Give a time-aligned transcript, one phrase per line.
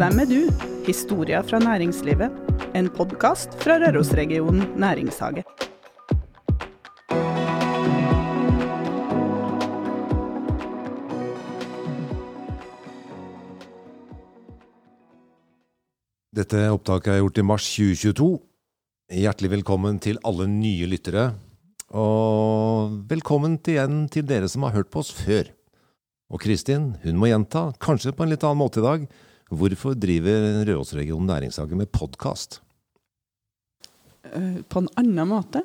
[0.00, 0.46] Hvem er du?
[0.86, 2.32] Historier fra næringslivet.
[2.72, 5.42] En podkast fra Rørosregionen næringshage.
[16.32, 18.32] Dette opptaket er gjort i mars 2022.
[19.20, 21.34] Hjertelig velkommen til alle nye lyttere.
[21.92, 25.52] Og velkommen igjen til dere som har hørt på oss før.
[26.32, 29.10] Og Kristin, hun må gjenta, kanskje på en litt annen måte i dag,
[29.50, 32.60] hvorfor driver Røros-regionen næringshage med podkast?
[34.30, 35.62] Eh, På en annen måte.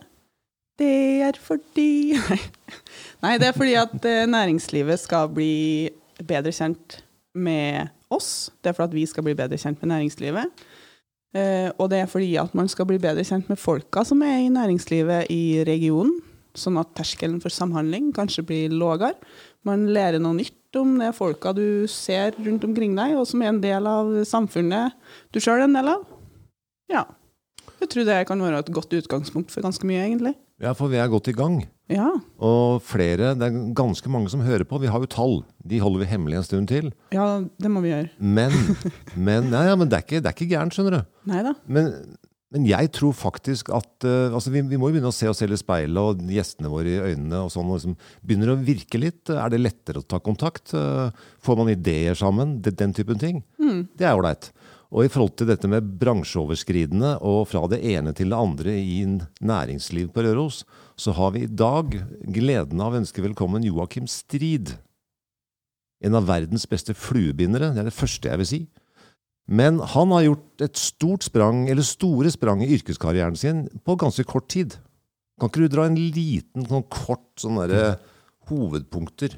[0.79, 2.15] Det er fordi
[3.23, 3.37] Nei.
[3.39, 5.89] Det er fordi at eh, næringslivet skal bli
[6.27, 6.99] bedre kjent
[7.35, 8.49] med oss.
[8.63, 10.65] Det er for at vi skal bli bedre kjent med næringslivet.
[11.35, 14.41] Eh, Og det er fordi at man skal bli bedre kjent med folka som er
[14.43, 16.17] i næringslivet i regionen.
[16.55, 19.15] Sånn at terskelen for samhandling kanskje blir lavere.
[19.67, 23.53] Man lærer noe nytt om det folka du ser rundt omkring deg, og som er
[23.53, 24.95] en del av samfunnet
[25.33, 26.03] du sjøl er en del av.
[26.91, 27.05] Ja.
[27.81, 30.35] Jeg tror det kan være et godt utgangspunkt for ganske mye, egentlig.
[30.63, 31.59] Ja, for vi er godt i gang.
[31.91, 32.07] Ja.
[32.41, 34.79] Og flere, det er ganske mange som hører på.
[34.81, 35.35] Vi har jo tall.
[35.67, 36.93] De holder vi hemmelig en stund til.
[37.13, 38.09] ja, det må vi gjøre.
[38.17, 38.55] Men,
[39.27, 41.11] men, nei, ja, men det, er ikke, det er ikke gærent, skjønner du.
[41.29, 41.53] Nei da.
[41.67, 41.91] Men,
[42.53, 45.41] men jeg tror faktisk at eh, altså vi, vi må jo begynne å se oss
[45.41, 47.41] selv i speilet og gjestene våre i øynene.
[47.43, 49.31] og sånn, og liksom Begynner å virke litt.
[49.33, 50.71] Er det lettere å ta kontakt?
[50.77, 51.09] Eh,
[51.43, 52.59] Får man ideer sammen?
[52.61, 53.41] Det, den typen ting.
[53.97, 54.51] Det er ålreit.
[54.95, 59.01] Og i forhold til dette med bransjeoverskridende og fra det ene til det andre i
[59.43, 60.61] næringsliv på Røros,
[60.95, 61.97] så har vi i dag
[62.31, 64.75] gleden av å ønske velkommen Joakim Strid.
[66.05, 67.73] En av verdens beste fluebindere.
[67.73, 68.61] Det er det første jeg vil si.
[69.45, 74.25] Men han har gjort et stort sprang, eller store sprang i yrkeskarrieren sin på ganske
[74.25, 74.77] kort tid.
[75.39, 77.97] Kan ikke du dra en liten, sånn kort sånn derre
[78.49, 79.35] hovedpunkter?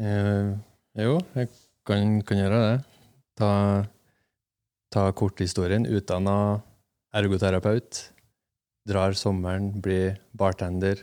[0.00, 0.50] Eh,
[1.00, 1.50] jo, jeg
[1.86, 2.74] kan, kan gjøre det.
[3.40, 3.52] Ta,
[4.92, 5.86] ta korthistorien.
[5.88, 6.60] Utdanna
[7.16, 8.02] ergoterapeut.
[8.88, 11.00] Drar sommeren, blir bartender.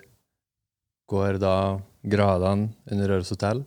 [1.07, 3.63] Går da gradene under Røros hotell.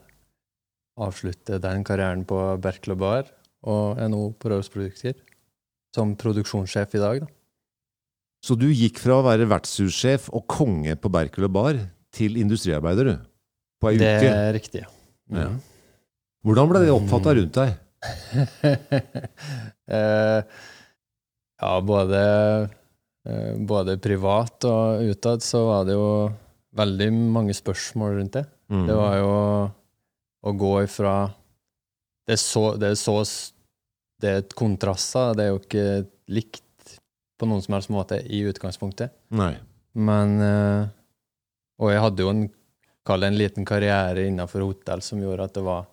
[1.01, 3.31] Avslutter den karrieren på Berkel Bar,
[3.69, 5.19] og er nå på Rørosprodukter
[5.95, 7.29] Som produksjonssjef i dag, da.
[8.41, 11.81] Så du gikk fra å være vertshussjef og konge på Berkel og Bar
[12.15, 13.27] til industriarbeider, du?
[13.81, 14.89] På ei Det er riktig, ja.
[15.31, 15.51] Ja.
[16.47, 17.75] Hvordan ble det oppfatta rundt deg?
[19.97, 20.41] eh,
[21.61, 22.23] ja, både,
[23.29, 26.09] eh, både privat og utad så var det jo
[26.81, 28.47] veldig mange spørsmål rundt det.
[28.73, 28.87] Mm.
[28.89, 29.35] Det var jo
[30.41, 31.15] å gå ifra
[32.31, 33.17] Det er så, det er så
[34.23, 35.35] Det er kontraster.
[35.35, 35.87] Det er jo ikke
[36.31, 36.95] likt
[37.41, 39.11] på noen som helst måte i utgangspunktet.
[39.35, 39.55] Nei.
[39.99, 40.89] Men eh,
[41.81, 42.45] Og jeg hadde jo en,
[43.09, 45.89] kall en liten karriere innenfor hotell som gjorde at det var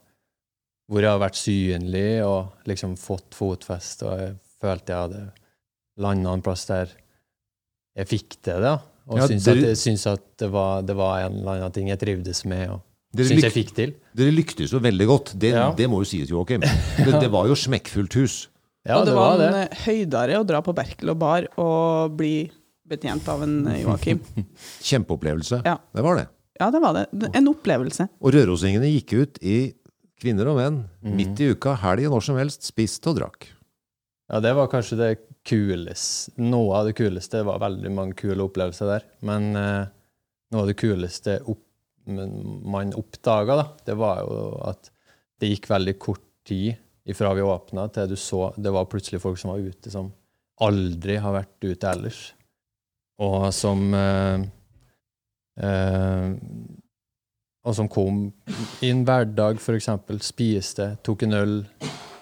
[0.92, 5.24] Hvor jeg har vært synlig og liksom fått fotfeste, og jeg følte jeg hadde
[5.98, 6.94] landa en plass der
[7.98, 8.70] jeg fikk til det.
[8.70, 8.76] da.
[9.10, 12.44] Og Ja, syntes, at, at det var, det var en eller annen ting jeg trivdes
[12.46, 12.84] med, og
[13.16, 13.94] Dere, syntes jeg fikk til.
[14.20, 15.34] dere lyktes jo veldig godt.
[15.40, 15.72] Det, Ja.
[15.74, 16.62] det må jo sies, Joakim.
[16.62, 18.48] Det, det var jo smekkfullt hus.
[18.86, 19.48] Ja, og det, det var, var det.
[19.48, 22.50] en eh, høydare å dra på Berkel og bar og bli
[22.88, 24.20] betjent av en eh, Joakim.
[24.90, 25.62] Kjempeopplevelse.
[25.66, 25.78] Ja.
[25.96, 26.28] Det var det.
[26.60, 27.06] Ja, det var det.
[27.38, 28.08] En opplevelse.
[28.24, 29.58] Og rørosingene gikk ut i
[30.20, 31.16] kvinner og menn Mhm.
[31.16, 33.46] midt i uka, helg når som helst, spiste og drakk.
[34.32, 35.12] Ja, det var kanskje det
[35.48, 37.38] kuleste Noe av det kuleste.
[37.40, 39.06] Det var veldig mange kule opplevelser der.
[39.22, 39.86] Men eh,
[40.52, 41.62] noe av det kuleste opp,
[42.08, 44.38] man oppdaga, da, det var jo
[44.68, 44.92] at
[45.38, 49.40] det gikk veldig kort tid ifra vi åpna, til du så Det var plutselig folk
[49.40, 50.10] som var ute, som
[50.64, 52.22] aldri har vært ute ellers.
[53.24, 54.44] Og som eh,
[55.64, 56.34] eh,
[57.68, 58.28] Og som kom
[58.82, 59.90] i en hverdag, f.eks.
[60.24, 61.58] Spiste, tok en øl,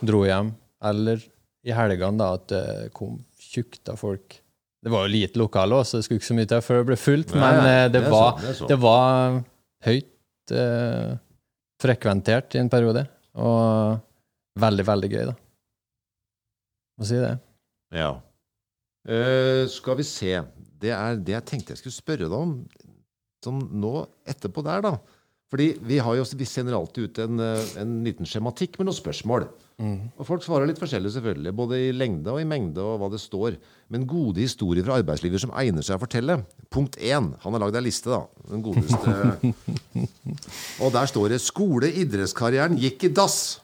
[0.02, 0.53] dro hjem.
[0.85, 1.22] Eller
[1.66, 4.40] i helgene da, at det kom tjukt av folk.
[4.85, 6.97] Det var jo lite lokale også, det skulle ikke så mye til før det ble
[7.02, 8.70] fullt, Nei, men det, det, er var, sånn, det er sånn.
[8.70, 9.37] det var
[9.85, 11.16] høyt eh,
[11.82, 13.05] frekventert i en periode.
[13.35, 13.97] Og
[14.61, 15.35] veldig, veldig gøy, da.
[16.96, 17.35] Må si det.
[17.96, 18.14] Ja.
[19.05, 20.32] Uh, skal vi se
[20.82, 22.55] Det er det jeg tenkte jeg skulle spørre deg om
[23.46, 24.96] sånn nå etterpå der, da.
[25.53, 28.97] Fordi vi, har jo, vi sender alltid ut en, eh, en liten skjematikk med noen
[28.97, 29.46] spørsmål.
[29.75, 31.51] Og folk svarer litt forskjellig, selvfølgelig.
[31.55, 33.57] Både i lengde og i mengde og hva det står.
[33.91, 36.37] Men gode historier fra arbeidslivet som egner seg å fortelle.
[36.72, 37.33] Punkt 1.
[37.43, 38.22] Han har lagd ei liste, da.
[38.51, 39.11] Den godeste.
[40.83, 43.59] og der står det 'Skole, idrettskarrieren gikk i dass'.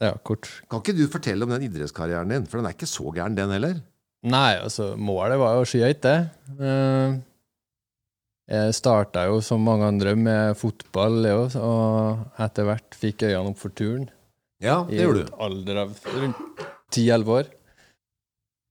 [0.00, 0.48] Ja, kort.
[0.68, 2.46] Kan ikke du fortelle om den idrettskarrieren din?
[2.48, 3.80] For den er ikke så gæren, den heller.
[4.24, 6.18] Nei, altså, målet var jo skyhøyt, det.
[6.60, 7.18] Eh,
[8.50, 13.60] Jeg starta jo som mange andre med fotball, jeg og etter hvert fikk øynene opp
[13.60, 14.08] for turn.
[14.60, 15.40] Ja, det gjorde et du.
[15.46, 17.50] alder av rundt ti-elleve år.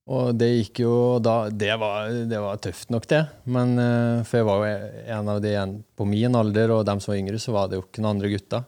[0.10, 3.22] Og det gikk jo da Det var, det var tøft nok, det.
[3.46, 7.02] Men eh, For jeg var jo en av de en, på min alder, og dem
[7.02, 8.66] som var yngre, så var det jo ikke noen andre gutter.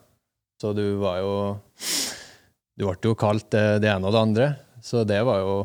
[0.61, 1.33] Så du var jo
[2.77, 4.49] Du ble jo kalt det, det ene og det andre.
[4.85, 5.55] Så det var jo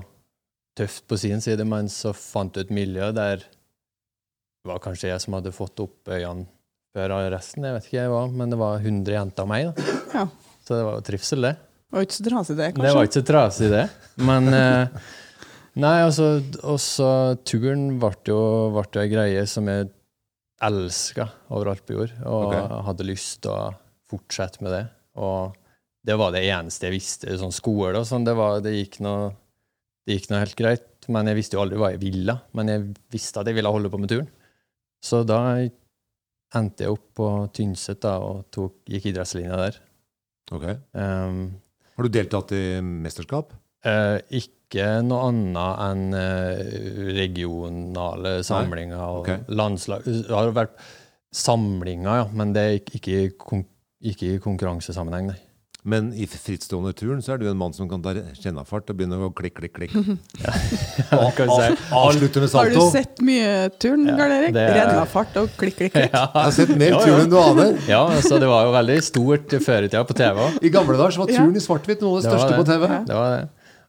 [0.76, 5.22] tøft på sin side, men så fant du et miljø der det var kanskje jeg
[5.22, 6.48] som hadde fått opp øynene
[6.96, 9.68] før resten, jeg vet ikke hva, men det var 100 jenter av meg.
[9.68, 9.96] da.
[10.16, 10.24] Ja.
[10.66, 11.54] Så det var jo trivsel, det.
[11.86, 12.86] Det var ikke så trasig, det, kanskje?
[12.86, 13.84] Det var ikke så trasig, det.
[14.26, 15.04] Men eh,
[15.76, 17.06] Nei, altså også
[17.44, 18.40] turen ble jo,
[18.72, 19.90] ble ei greie som jeg
[20.64, 22.62] elska overalt på jord, og okay.
[22.86, 23.74] hadde lyst til å
[24.08, 24.84] fortsette med det.
[25.20, 25.52] Og
[26.06, 27.36] det var det eneste jeg visste.
[27.36, 29.34] Sånn skole og sånn, det, var, det, gikk noe,
[30.06, 31.08] det gikk noe helt greit.
[31.12, 32.38] Men jeg visste jo aldri hva jeg ville.
[32.56, 34.30] Men jeg visste at jeg ville holde på med turen.
[35.04, 35.40] Så da
[36.56, 39.80] endte jeg opp på Tynset da, og tok, gikk idrettslinja der.
[40.54, 40.66] Ok.
[40.92, 41.40] Um,
[41.96, 43.54] Har du deltatt i mesterskap?
[43.86, 49.42] Uh, ikke noe annet enn uh, regionale samlinger og okay.
[49.50, 50.06] landslag.
[50.06, 50.78] Det har vært
[51.36, 53.62] samlinger, ja, men det er ikke, ikke,
[54.12, 55.40] ikke i konkurransesammenheng, nei.
[55.86, 59.20] Men i frittstående turen så er du en mann som kan ta kjennafart og begynne
[59.22, 60.16] å klikke, klikke, klikke.
[61.94, 64.56] Avslutte med Har du sett mye turn, Ja, Karl Erik?
[64.56, 66.10] er- Rennafart og klikk, klikk, klikk.
[66.16, 67.76] Jeg har sett mer Ja, turn enn du aner.
[67.90, 70.42] Ja, så det var jo veldig stort før i tida på TV.
[70.66, 72.58] I gamle dager så var turn turen i svart-hvitt noe av det Det største det.
[72.58, 72.88] på TV.
[73.12, 73.46] Det var det.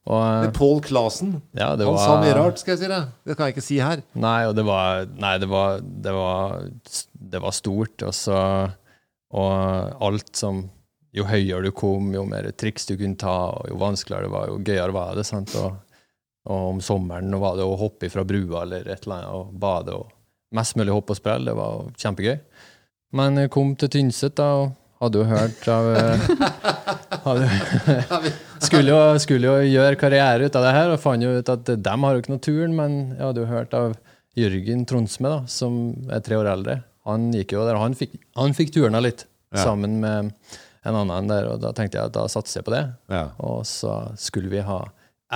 [0.07, 1.33] Og Paul Clasen.
[1.57, 3.01] ja, han Han sa mye rart, skal jeg si det.
[3.27, 4.05] Det kan jeg ikke si her.
[4.15, 6.61] Nei, og det var Nei, det var Det var,
[7.33, 8.37] det var stort, og så
[9.35, 10.69] Og alt som
[11.17, 14.47] Jo høyere du kom, jo mer triks du kunne ta, og jo vanskeligere det var,
[14.51, 15.25] jo gøyere var det.
[15.27, 15.53] sant?
[15.57, 15.77] Og,
[16.47, 19.95] og om sommeren var det å hoppe fra brua eller et eller annet og bade
[19.97, 20.11] og
[20.55, 21.49] mest mulig hoppe og sprelle.
[21.49, 22.37] Det var kjempegøy.
[23.17, 26.27] Men jeg kom til Tynset, da, og hadde jo hørt av eh,
[27.27, 27.47] hadde,
[28.67, 31.71] skulle, jo, skulle jo gjøre karriere ut av det her, og fant jo ut at
[31.85, 33.97] dem har jo ikke noe turn, men jeg hadde jo hørt av
[34.37, 35.77] Jørgen Tronsme, da, som
[36.13, 36.79] er tre år eldre.
[37.07, 39.25] Han gikk jo der, og han fikk, han fikk turna litt,
[39.55, 39.61] Ja.
[39.63, 40.33] sammen med
[40.87, 42.83] en annen der, og da tenkte jeg at da satser jeg på det.
[43.11, 43.23] Ja.
[43.45, 44.81] Og så skulle vi ha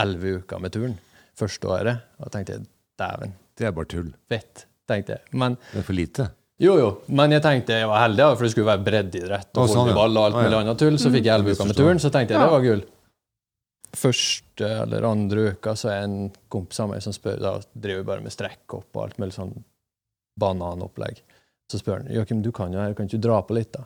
[0.01, 0.97] elleve uker med turn
[1.39, 2.67] første året, og da tenkte jeg
[3.01, 4.13] dæven, Det er bare tull.
[4.29, 5.21] fett, tenkte jeg.
[5.33, 6.29] Men Det er for lite.
[6.61, 9.87] jo, jo, men jeg tenkte jeg var heldig, for det skulle være breddeidrett og sånn,
[9.89, 10.97] volleyball og alt mulig annet tull.
[11.01, 12.83] Så fikk jeg elleve uker med turen, så tenkte jeg det var gull.
[13.91, 18.07] Første eller andre uka så er en kompis av meg som spør Da driver vi
[18.07, 19.51] bare med strekkhopp og alt mulig sånn
[20.39, 21.19] bananopplegg.
[21.71, 23.83] Så spør han Joakim, du kan jo her, kan ikke du dra på litt, da?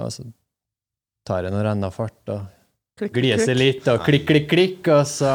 [0.00, 0.32] Altså, så
[1.30, 5.32] tar jeg noen rennafart og gliser litt og klikk, klikk, klikk, og så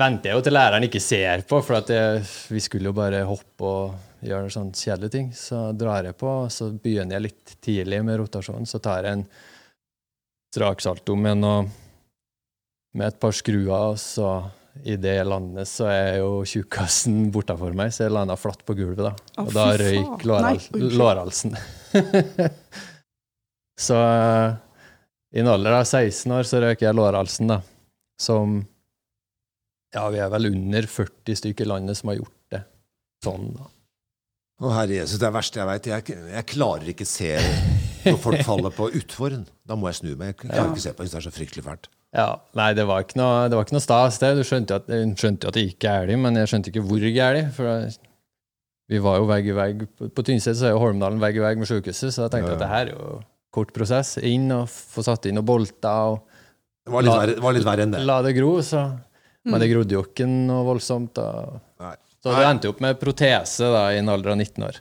[0.00, 3.22] venter jeg jo til læreren ikke ser på, for at jeg, vi skulle jo bare
[3.28, 5.30] hoppe og gjøre sånne kjedelige ting.
[5.36, 8.68] Så drar jeg på, og så begynner jeg litt tidlig med rotasjonen.
[8.68, 9.26] Så tar jeg en
[10.50, 11.66] straksalto med, noe,
[12.98, 14.40] med et par skruer, og så
[14.86, 19.02] idet jeg lander, så er jo tjukkasen bortafor meg, så jeg landa flatt på gulvet,
[19.08, 19.14] da.
[19.36, 20.24] Oh, Og da røyk
[20.94, 21.56] lårhalsen.
[23.86, 23.98] så
[25.34, 27.60] i en alder av 16 år så røyker jeg lårhalsen, da.
[28.20, 28.60] Som
[29.94, 32.62] Ja, vi er vel under 40 stykker i landet som har gjort det
[33.24, 33.68] sånn, da.
[34.60, 35.86] Å herre Jesus, det er det verste jeg veit.
[35.88, 37.30] Jeg, jeg klarer ikke se
[38.04, 39.38] når folk faller på utfor.
[39.64, 40.34] Da må jeg snu meg.
[40.34, 40.66] Jeg klarer Ja.
[40.74, 41.02] ikke se på.
[41.06, 41.88] hvis det er så fryktelig fælt.
[42.12, 42.26] Ja,
[42.58, 44.34] Nei, det var ikke noe, det var ikke noe stas, det.
[44.36, 47.52] Du skjønte jo at, skjønte at det gikk galt, men jeg skjønte ikke hvor galt.
[47.56, 47.88] For
[48.90, 49.84] vi var jo vegg i vegg.
[50.10, 52.56] På, Tynset så er jo Holmdalen vegg i vegg med sykehuset, så jeg tenkte Ja,
[52.56, 52.58] ja.
[52.58, 53.20] at det her er jo
[53.54, 54.16] kort prosess.
[54.26, 56.20] Inn og få satt inn bolta og
[56.86, 58.04] Det var litt, La- verre, var litt verre enn det.
[58.08, 58.84] la det gro, så
[59.44, 61.16] Men det grodde jo ikke noe voldsomt.
[62.20, 64.80] Så det endte opp med protese da, i en alder av 19 år.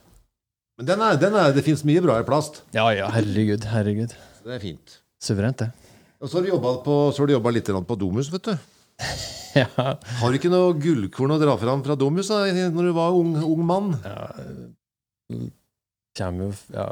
[0.80, 2.62] Men den er, den er, det fins mye bra i plast.
[2.76, 4.12] Ja ja, herregud, herregud.
[4.44, 4.98] Det er fint.
[5.24, 5.70] Suverent, det.
[6.20, 8.56] Og så har du jobbet på, så har du jobbet litt på Domus, vet du.
[9.58, 9.66] Ja.
[9.74, 13.32] Har du ikke noe gullkorn å dra fram fra Domus da, når du var ung,
[13.42, 13.88] ung mann?
[16.18, 16.86] Kommer jo ja,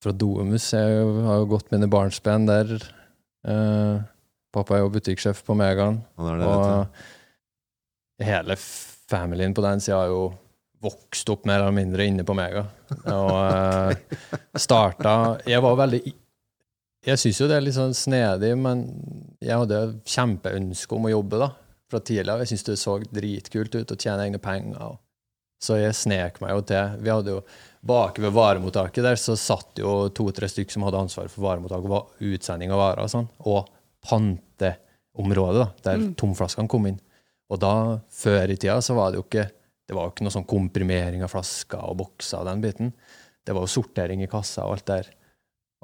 [0.00, 0.72] fra Domus.
[0.74, 2.72] Jeg har jo gått mine barnsben der.
[3.46, 4.00] Uh,
[4.52, 6.00] pappa er jo butikksjef på Megaen.
[6.20, 6.86] Og
[8.20, 8.56] hele
[9.10, 10.30] familien på den sida har jo
[10.80, 12.64] vokst opp mer eller mindre inne på Mega.
[13.12, 13.92] Og uh,
[14.56, 15.12] starta
[15.48, 16.00] Jeg var veldig
[17.06, 18.86] Jeg syns jo det er litt sånn snedig, men
[19.40, 21.50] jeg hadde kjempeønske om å jobbe da,
[21.90, 22.42] fra tidlig av.
[22.42, 24.80] Jeg syntes det så dritkult ut å tjene egne penger.
[24.84, 24.98] Og.
[25.64, 26.98] Så jeg snek meg jo til.
[27.00, 27.40] Vi hadde jo
[27.80, 32.26] Bak ved varemottaket der så satt jo to-tre stykker som hadde ansvar for varemottak og
[32.28, 33.70] utsending av varer og sånn, og
[34.04, 37.00] panteområdet, da, der tomflaskene kom inn.
[37.50, 37.72] Og da,
[38.12, 39.48] før i tida, så var det jo ikke
[39.90, 42.92] det var jo ikke noe sånn komprimering av flasker og bokser og den biten.
[43.42, 45.08] Det var jo sortering i kassa og alt der.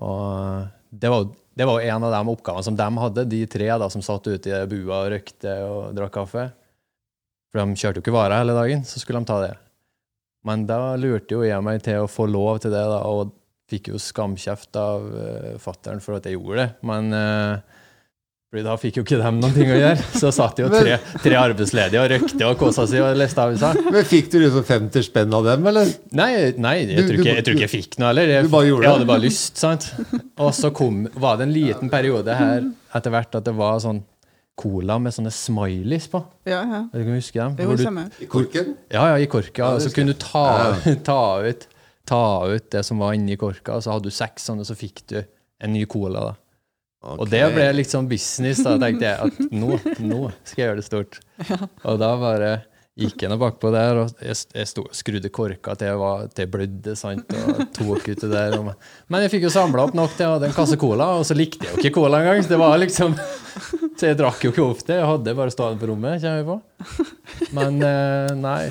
[0.07, 1.26] Og det var,
[1.59, 4.53] det var en av de oppgavene som de hadde, de tre da, som satt ute
[4.53, 6.45] i bua og røykte og drakk kaffe.
[7.50, 9.50] For de kjørte jo ikke varer hele dagen, så skulle de ta det.
[10.47, 13.35] Men da lurte jo jeg meg til å få lov til det, da, og
[13.71, 16.69] fikk jo skamkjeft av uh, fattern for at jeg gjorde det.
[16.87, 17.83] Men uh,
[18.65, 20.05] da fikk jo ikke dem noen ting å gjøre.
[20.17, 23.73] Så satt jo tre, tre arbeidsledige og røykte og kosa seg og leste avisa.
[23.85, 25.91] Men fikk du liksom 50 spenn av dem, eller?
[26.17, 28.33] Nei, nei jeg, tror ikke, jeg, tror ikke, jeg fikk noe heller.
[28.38, 29.61] Jeg, jeg hadde bare lyst.
[29.61, 29.91] sant?
[30.41, 34.00] Og så kom, var det en liten periode her etter hvert at det var sånn
[34.57, 36.23] cola med sånne smileys på.
[36.49, 36.83] Ja, ja.
[36.93, 37.57] Vet du om du husker dem?
[37.61, 38.25] Jo, du.
[38.25, 38.73] I korken?
[38.93, 39.73] ja, ja, i korka.
[39.77, 40.47] Ja, så kunne du ta,
[41.11, 41.69] ta, ut,
[42.09, 44.79] ta ut det som var inni korka, og så hadde du seks sånne, og så
[44.79, 46.31] fikk du en ny cola.
[46.31, 46.35] da.
[47.17, 48.65] Og det ble litt sånn business.
[48.65, 51.21] Da tenkte jeg at nå, nå skal jeg gjøre det stort.
[51.85, 52.51] Og da bare
[52.97, 56.47] gikk jeg nå bakpå der, og jeg, jeg sto, skrudde korka til jeg, var, til
[56.47, 58.57] jeg blødde, sant, og tok ut det der.
[58.57, 58.71] Og,
[59.13, 61.37] men jeg fikk jo samla opp nok til jeg hadde en kasse cola, og så
[61.37, 62.41] likte jeg jo ikke cola engang.
[62.41, 63.19] Så det var liksom
[63.97, 64.97] Så jeg drakk jo ikke ofte.
[64.99, 67.07] Jeg hadde bare stående på rommet, kommer jeg på.
[67.57, 68.65] Men eh, nei.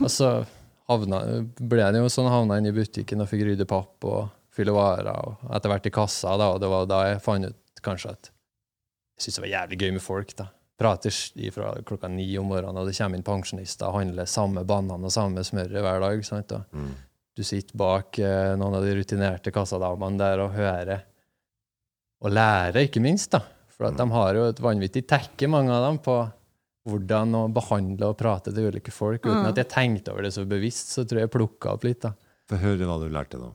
[0.00, 0.30] Og så
[0.90, 1.20] havna,
[1.60, 5.12] ble det jo sånn havna inn i butikken og fikk rydde papp og fylle varer,
[5.12, 8.30] og etter hvert i kassa, da, og det var da jeg fant ut kanskje at
[8.30, 10.32] jeg syntes det var jævlig gøy med folk.
[10.38, 10.46] da.
[10.80, 11.14] Prater
[11.54, 15.12] fra klokka ni om morgenen, og det kommer inn pensjonister og handler samme banan og
[15.14, 16.24] samme smøret hver dag.
[16.24, 16.52] sant?
[16.52, 16.94] Og Mm.
[17.36, 21.04] du sitter bak eh, noen av de rutinerte kassadamene der og hører
[22.24, 23.30] og lærer, ikke minst.
[23.30, 23.40] da.
[23.76, 26.14] For at de har jo et vanvittig tekke, mange av dem, på
[26.88, 29.20] hvordan å behandle og prate til ulike folk.
[29.26, 29.48] Uten Mm.
[29.50, 32.00] at jeg tenkte over det så bevisst, så tror jeg jeg plukka opp litt.
[32.00, 32.12] da.
[32.48, 33.50] Få høre hva du lærte nå.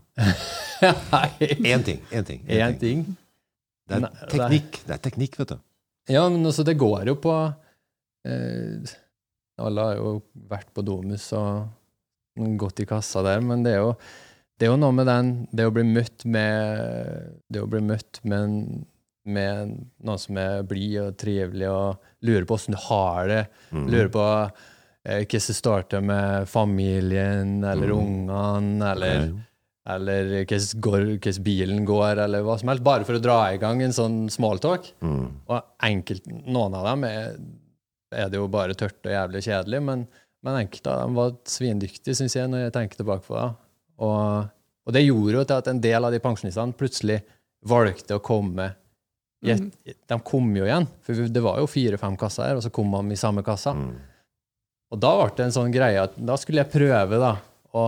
[0.82, 2.00] Én ting.
[2.12, 2.42] Én ting.
[2.48, 3.18] en ting.
[3.88, 5.60] Det det er- teknikk, det er teknikk, vet du.
[6.10, 7.34] Ja, men altså, det går jo på
[8.26, 8.84] eh,
[9.60, 11.68] Alle har jo vært på Domus og
[12.58, 13.96] gått i kassa der, men det er jo,
[14.58, 18.20] det er jo noe med den Det å bli møtt med Det å bli møtt
[18.24, 18.86] med, en-
[19.26, 23.88] med noen som er blid og trivelig, og lurer på åssen du har det, Mm.
[23.90, 24.52] lurer på
[25.06, 27.98] eh, som starter med familien eller Mm.
[28.30, 29.40] ungene, eller Ok.
[29.88, 32.84] eller hvordan bilen går, eller hva som helst.
[32.84, 34.92] Bare for å dra i gang en sånn smalltalk.
[35.02, 35.32] Mm.
[35.50, 37.36] Og enkelt, noen av dem er,
[38.14, 40.08] er det jo bare tørt og jævlig kjedelig, men,
[40.44, 43.56] men enkelte av dem var svindyktige, syns jeg, når jeg tenker tilbake på det.
[44.00, 44.50] Og,
[44.88, 47.22] og det gjorde jo til at en del av de pensjonistene plutselig
[47.66, 48.76] valgte å komme
[49.44, 52.70] i et, De kom jo igjen, for det var jo fire-fem kasser her, og så
[52.74, 53.74] kom de i samme kassa.
[53.74, 53.96] Mm.
[54.92, 57.32] Og da ble det en sånn greie at da skulle jeg prøve da,
[57.74, 57.88] å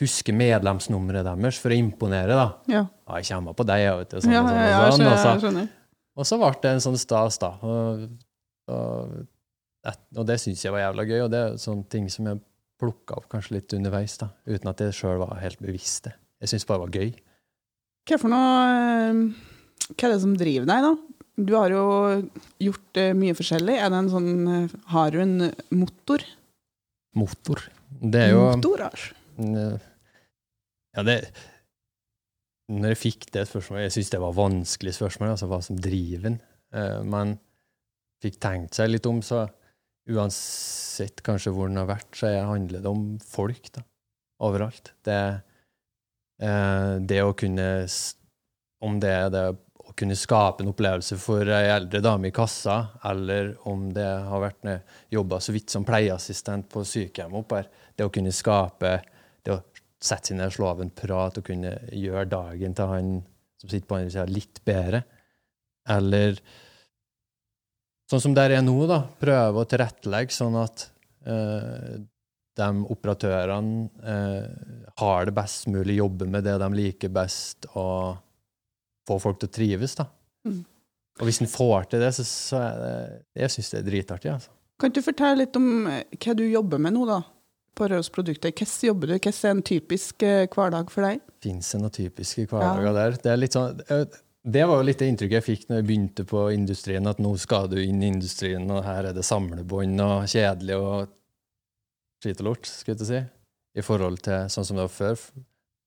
[0.00, 2.34] huske medlemsnummeret deres for å imponere.
[2.34, 2.46] da.
[2.70, 2.84] Ja.
[3.06, 4.16] Ah, jeg kommer på deg, jeg, vet du.
[4.22, 5.12] Sånn, Ja, og ja, sånn, ja, og sånn, skjønner.
[5.12, 5.68] og så- Jeg skjønner.
[6.16, 7.50] og så ble det en sånn stas, da.
[7.62, 8.08] Og,
[8.68, 9.26] og,
[9.84, 12.40] et- og det syns jeg var jævla gøy, og det er sånne ting som jeg
[12.80, 16.14] plukka opp kanskje litt underveis, da, uten at jeg sjøl var helt bevisst det.
[16.40, 17.14] Jeg syns bare det var gøy.
[18.08, 19.34] Hva for noe eh,
[19.92, 20.92] Hva er det som driver deg, da?
[21.44, 21.84] Du har jo
[22.62, 23.74] gjort eh, mye forskjellig.
[23.82, 25.34] Er det en sånn eh, Har du en
[25.74, 26.22] motor?
[27.18, 27.64] Motor.
[28.00, 29.08] Det er jo Motorasj.
[29.38, 29.76] Mm,
[30.94, 31.16] Ja, det
[32.70, 36.38] Når jeg fikk det spørsmålet Jeg syns det var vanskelig spørsmål, altså hva som driver.
[36.74, 37.34] Eh, Men
[38.24, 39.44] fikk tenkt seg litt om, så
[40.08, 43.82] uansett kanskje hvor den har vært, så handler det om folk, da.
[44.44, 44.90] Overalt.
[45.04, 45.18] Det,
[46.44, 47.68] eh, det å kunne
[48.84, 49.44] Om det er det
[49.98, 52.78] kunne skape en opplevelse for ei eldre dame i kassa,
[53.10, 54.66] eller om det har vært
[55.14, 58.96] jobba så vidt som pleieassistent på sykehjemmet oppe her, det å kunne skape
[59.44, 59.60] det å
[60.04, 63.12] sette seg ned og slå av en prat og kunne gjøre dagen til han
[63.60, 65.04] som sitter på andre sida, litt bedre.
[65.94, 66.40] Eller
[68.10, 70.88] sånn som der er nå, da, prøve å tilrettelegge sånn at
[71.28, 71.94] eh,
[72.54, 74.50] de operatørene eh,
[75.00, 78.20] har det best mulig, jobber med det de liker best, og
[79.08, 79.94] få folk til å trives.
[79.98, 80.08] da.
[80.48, 80.62] Mm.
[81.20, 82.94] Og hvis en får til det, så, så er det
[83.44, 84.32] Jeg syns det er dritartig.
[84.32, 84.50] altså.
[84.80, 87.20] Kan du fortelle litt om eh, hva du jobber med nå, da?
[87.74, 88.50] På Røros Produkter.
[88.54, 89.14] Hvordan jobber du?
[89.18, 91.22] Hvordan er en typisk eh, hverdag for deg?
[91.42, 93.18] Fins det noen typiske hverdager der?
[93.38, 96.40] Det sånn eh, det var jo litt det inntrykket jeg fikk når jeg begynte på
[96.52, 100.76] industrien, at nå skal du inn i industrien, og her er det samlebånd og kjedelig
[100.76, 101.14] og
[102.20, 103.22] skit og lort, skulle jeg til å si,
[103.80, 105.22] i forhold til sånn som det var før.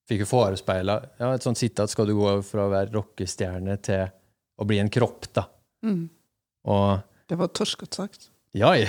[0.07, 4.05] Fikk jo forespeila ja, et sånt sitat skal du gå fra å være rockestjerne til
[4.57, 5.43] å bli en kropp, da.
[5.85, 6.07] Mm.
[6.71, 8.29] Og Det var torskete sagt.
[8.57, 8.87] ja, jeg,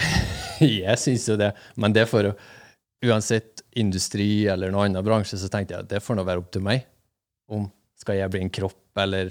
[0.84, 2.32] jeg syns jo det, men det for
[2.98, 6.48] Uansett industri eller noen annen bransje, så tenkte jeg at det får nå være opp
[6.50, 6.80] til meg.
[7.46, 9.30] Om skal jeg bli en kropp, eller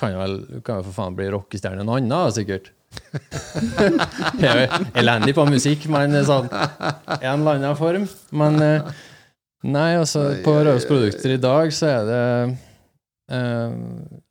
[0.00, 2.70] kan jeg vel kan jeg for faen bli rockestjerne noe annet, sikkert.
[4.40, 8.08] jeg er jo elendig på musikk, men sånn en eller annen form.
[8.40, 8.88] Men eh,
[9.66, 12.24] nei, altså, på Røros Produkter i dag så er det
[13.28, 13.72] Eh,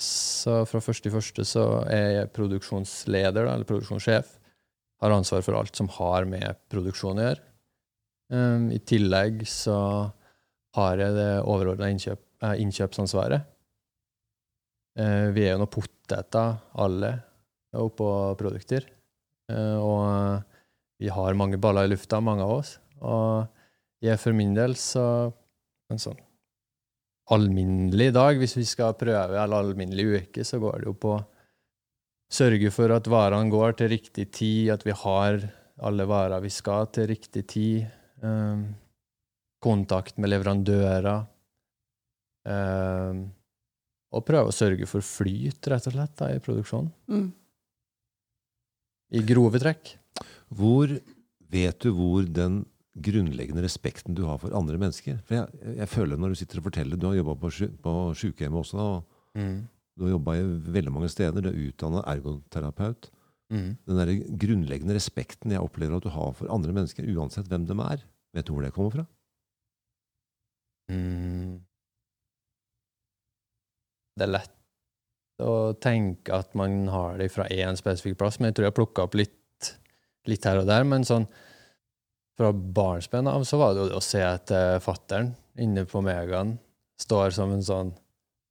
[0.02, 4.32] så fra første i første så er jeg produksjonsleder, da, eller produksjonssjef.
[5.04, 7.44] Har ansvar for alt som har med produksjon å gjøre.
[8.34, 9.78] Eh, I tillegg så
[10.78, 13.46] har jeg det overordna innkjøp, eh, innkjøpsansvaret.
[14.98, 17.14] Eh, vi er jo noen poteter, alle,
[17.78, 18.88] oppå produkter.
[19.52, 20.42] Eh, og
[20.98, 22.80] vi har mange baller i lufta, mange av oss.
[23.06, 23.46] Og
[24.04, 25.34] jeg for min del så
[25.88, 26.18] En sånn
[27.32, 31.14] alminnelig dag, hvis vi skal prøve, eller alminnelig uke, så går det jo på
[32.32, 35.40] sørge for at varene går til riktig tid, at vi har
[35.88, 37.88] alle varer vi skal til riktig tid.
[38.24, 38.70] Um,
[39.64, 41.26] kontakt med leverandører.
[42.48, 43.28] Um,
[44.16, 46.92] og prøve å sørge for flyt, rett og slett, da, i produksjonen.
[47.12, 47.28] Mm.
[49.18, 49.94] I grove trekk.
[50.56, 50.92] Hvor
[51.52, 52.62] vet du hvor den
[53.04, 55.20] grunnleggende respekten du har for andre mennesker?
[55.28, 57.52] For jeg, jeg føler når du sitter og forteller Du har jobba på,
[57.84, 58.78] på sjukehjemmet også.
[58.78, 59.68] da, og Mm.
[59.98, 60.44] Du har jobba i
[60.78, 61.42] veldig mange steder.
[61.42, 63.10] Du er utdanna ergoterapeut.
[63.54, 63.78] Mm.
[63.88, 64.12] Den der
[64.44, 68.04] grunnleggende respekten jeg opplever at du har for andre mennesker, uansett hvem de er.
[68.36, 69.08] Vet du hvor det kommer fra?
[70.92, 71.64] Mm.
[74.18, 74.54] Det er lett
[75.44, 79.06] å tenke at man har det fra én spesifikk plass, men jeg tror jeg plukka
[79.06, 79.74] opp litt,
[80.30, 80.86] litt her og der.
[80.88, 81.28] Men sånn
[82.38, 86.04] fra barnsben av så var det jo det å se at uh, fattern inne på
[86.06, 86.56] Megaen
[87.02, 87.92] står som en sånn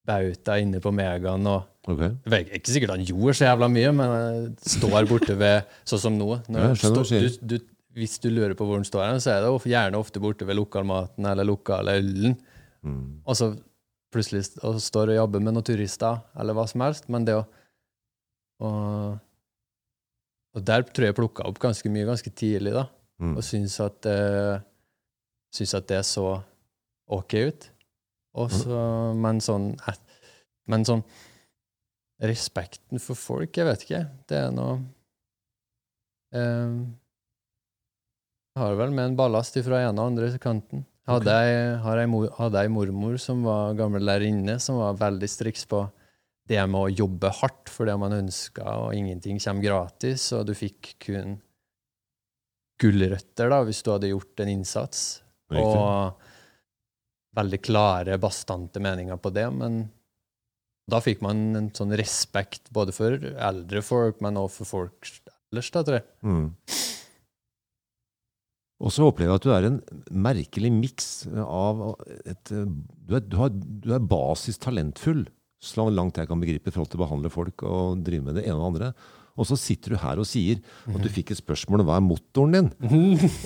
[0.07, 2.17] bauta inne på Megaen og Okay.
[2.25, 6.01] jeg vet ikke sikkert han gjorde så jævla mye, men han står borte ved sånn
[6.03, 6.33] som nå.
[6.51, 7.55] Ja, hva du du, du,
[7.95, 11.29] hvis du lurer på hvor han står, så er det gjerne ofte borte ved lokalmaten
[11.31, 12.35] eller lokale ølen.
[12.83, 13.23] Mm.
[13.23, 13.53] Og så
[14.11, 17.07] plutselig og står og jobber med noen turister, eller hva som helst.
[17.13, 17.47] Men det å
[18.65, 19.19] Og,
[20.57, 22.87] og der tror jeg jeg plukka opp ganske mye ganske tidlig, da.
[23.23, 23.37] Mm.
[23.37, 24.59] Og syns at, uh,
[25.55, 26.27] syns at det så
[27.09, 27.71] OK ut.
[28.37, 29.23] Også, mm.
[29.25, 30.03] men sånn et-
[30.69, 31.05] Men sånn
[32.21, 33.99] Respekten for folk, jeg vet ikke.
[34.27, 34.79] Det er noe
[36.33, 36.97] um,
[38.57, 40.87] har vel med en ballast fra ene og andre kanten.
[41.07, 41.35] Hadde
[41.85, 45.85] hadde jeg mormor som var gammel lærerinne, som var veldig striks på
[46.49, 50.55] det med å jobbe hardt for det man ønska, og ingenting kommer gratis, og du
[50.55, 51.37] fikk kun
[52.81, 55.05] gulrøtter da, hvis du hadde gjort en innsats.
[55.53, 55.77] Riktig.
[55.77, 59.85] Og veldig klare, bastante meninger på det, men
[60.91, 65.11] da fikk man en sånn respekt både for eldre folk, men også for folk
[65.51, 66.07] ellers, da, tror jeg.
[66.27, 66.47] Mm.
[68.87, 69.79] Og så opplever jeg at du er en
[70.27, 71.79] merkelig miks av
[72.29, 75.25] et Du er, du har, du er basis talentfull,
[75.65, 78.45] så langt jeg kan begripe, i forhold til å behandle folk og drive med det
[78.45, 78.91] ene og det andre.
[79.37, 82.05] Og så sitter du her og sier at du fikk et spørsmål om hva er
[82.07, 82.71] motoren din.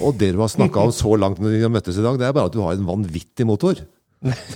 [0.01, 2.29] Og det du har snakka om så langt når vi har møttes i dag, det
[2.29, 3.75] er bare at du har en vanvittig motor.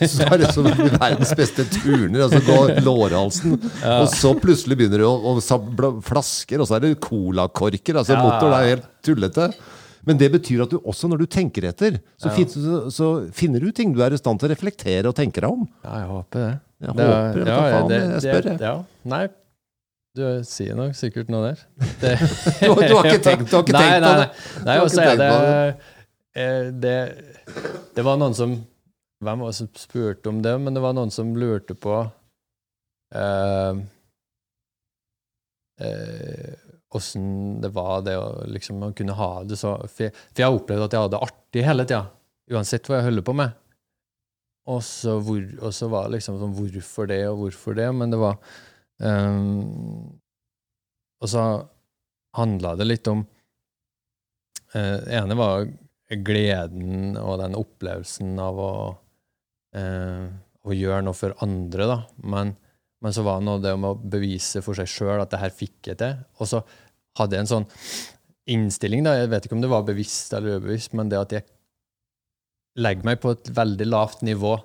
[0.04, 2.26] Så er det som verdens beste turner.
[2.26, 3.54] altså gå lårhalsen.
[3.96, 7.96] Og så plutselig begynner du å, å flasker, og så er det colakorker.
[8.02, 8.22] altså Ja.
[8.26, 9.48] Motoren er helt tullete.
[10.04, 13.58] Men det betyr at du også, når du tenker etter, så, fin, så, så finner
[13.64, 15.64] du ting du er i stand til å reflektere og tenke deg om.
[15.82, 16.50] Ja, jeg håper det.
[16.84, 17.48] Jeg Det er- håper det.
[17.48, 18.60] ja, faen, det- jeg det- spør, jeg.
[18.60, 18.74] Ja.
[19.14, 19.22] Nei,
[20.14, 21.62] du sier nok sikkert noe der.
[22.02, 22.12] Det,
[22.60, 24.64] Du, har- du har ikke tenkt, du har ikke nei, tenkt nei, på det?
[24.68, 25.30] Nei, og så er det,
[26.38, 26.96] eh, det
[27.96, 28.54] Det var noen som
[29.24, 30.52] Hvem var det som spurte om det?
[30.60, 31.96] Men det var noen som lurte på
[33.14, 33.78] eh,
[35.80, 36.52] eh,
[36.94, 40.46] Åssen det var det å liksom å kunne ha det så For jeg, for jeg
[40.46, 42.02] har at jeg hadde det artig hele tida,
[42.54, 43.54] uansett hva jeg holder på med.
[44.70, 48.14] Og så, hvor, og så var det liksom sånn hvorfor det, og hvorfor det, men
[48.14, 48.38] det var
[49.02, 50.12] ehm,
[51.22, 51.44] Og så
[52.36, 53.24] handla det litt om
[54.74, 55.66] Det ene var
[56.22, 58.72] gleden og den opplevelsen av å,
[59.78, 60.26] uh,
[60.64, 61.96] å gjøre noe for andre, da.
[62.26, 62.52] Men,
[63.02, 65.54] men så var det noe det om å bevise for seg sjøl at det her
[65.54, 66.20] fikk jeg til.
[66.38, 66.62] Og så
[67.18, 67.68] hadde jeg en sånn
[68.54, 69.16] innstilling, da.
[69.18, 71.48] Jeg vet ikke om det var bevisst eller ubevisst, men det at jeg
[72.84, 74.56] legger meg på et veldig lavt nivå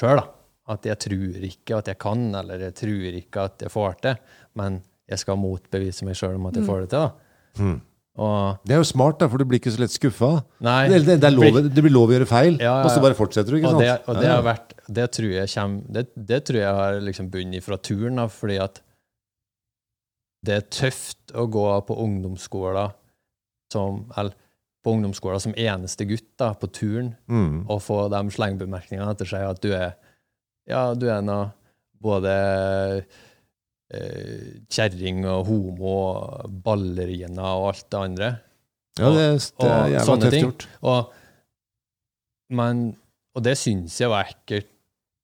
[0.00, 0.26] sjøl, da.
[0.68, 4.14] At jeg tror ikke at jeg kan, eller jeg tror ikke at jeg får til,
[4.54, 6.98] men jeg skal motbevise meg sjøl om at jeg får det til.
[6.98, 7.62] da.
[7.62, 7.80] Mm.
[8.22, 10.44] Og Det er jo smart, da, for du blir ikke så lett skuffa.
[10.60, 13.00] Nei, Det, det, det, lov, det blir lov å gjøre feil, Ja, ja, og så
[13.02, 13.56] bare fortsetter du.
[13.58, 13.84] ikke og sant?
[13.86, 14.46] det, og det Ja, har ja.
[14.52, 18.26] vært Det tror jeg kommer Det, det tror jeg har liksom bunnet fra turen, da,
[18.28, 18.82] fordi at
[20.44, 22.92] det er tøft å gå på ungdomsskolen
[23.72, 24.34] som Eller
[24.84, 27.66] på ungdomsskolen som eneste gutt da, på turen, Mm.
[27.70, 29.92] og få de slengbemerkningene etter seg at du er
[30.72, 31.38] Ja, du er nå
[32.02, 32.32] både
[33.92, 38.30] eh, kjerring og homo og ballerina og alt det andre.
[38.98, 39.26] Ja, det,
[39.62, 40.46] det er jævla sånne tøft ting.
[40.48, 40.68] gjort.
[40.90, 41.16] Og,
[42.58, 42.84] men,
[43.32, 44.70] og det syns jeg var ekkelt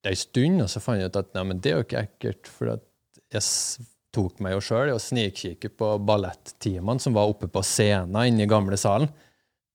[0.09, 2.49] ei stund, og så fant jeg ut at nei, men det er jo ikke ekkelt.
[2.49, 7.65] For jeg tok meg jo sjøl i å snikikke på ballettimene som var oppe på
[7.67, 9.11] scenen inne i gamle salen.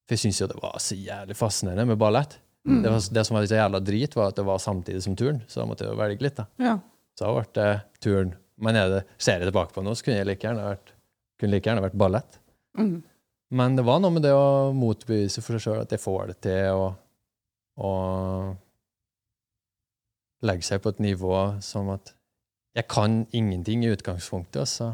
[0.04, 2.40] For jeg syntes jo det var så jævlig fascinerende med ballett.
[2.64, 5.16] Det, var, det som var litt så jævla drit, var at det var samtidig som
[5.20, 6.38] turn, så da måtte jeg jo velge litt.
[6.40, 6.46] da.
[6.64, 6.78] Ja.
[7.20, 7.72] Så ble det
[8.04, 8.36] turn.
[8.64, 10.94] Men er det, ser jeg tilbake på nå, så kunne jeg like gjerne vært,
[11.42, 12.40] kunne like gjerne vært ballett.
[12.80, 12.98] Mm.
[13.54, 16.38] Men det var noe med det å motbevise for seg sjøl at jeg får det
[16.48, 16.92] til, og,
[17.84, 18.56] og
[20.48, 22.14] legge seg på et nivå som at
[22.74, 24.88] jeg kan ingenting i utgangspunktet, og så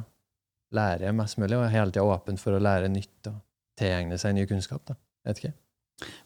[0.76, 3.38] lærer jeg mest mulig, og er hele tida åpen for å lære nytt og
[3.80, 4.84] tilegne seg ny kunnskap.
[4.90, 4.98] da.
[5.28, 5.54] Vet ikke.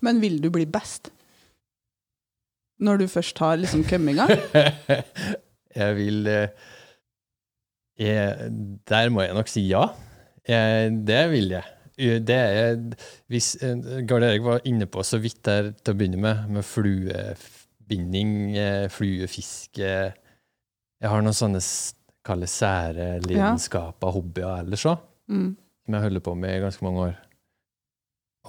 [0.05, 1.11] Men vil du bli best?
[2.83, 4.31] Når du først har liksom kommet i gang?
[5.81, 6.47] jeg vil eh,
[7.99, 8.51] jeg,
[8.89, 9.85] Der må jeg nok si ja.
[10.47, 11.63] Jeg, det vil jeg.
[12.27, 12.79] Det er
[13.31, 16.65] hvis, eh, Gard Erik var inne på så vidt der til å begynne med, med
[16.67, 19.91] fluebinding, eh, fluefiske
[21.03, 21.61] Jeg har noen sånne
[22.23, 24.97] kalle sære lidenskaper, hobbyer ellers òg,
[25.29, 25.53] Mm.
[25.85, 27.15] som jeg holder på med i ganske mange år.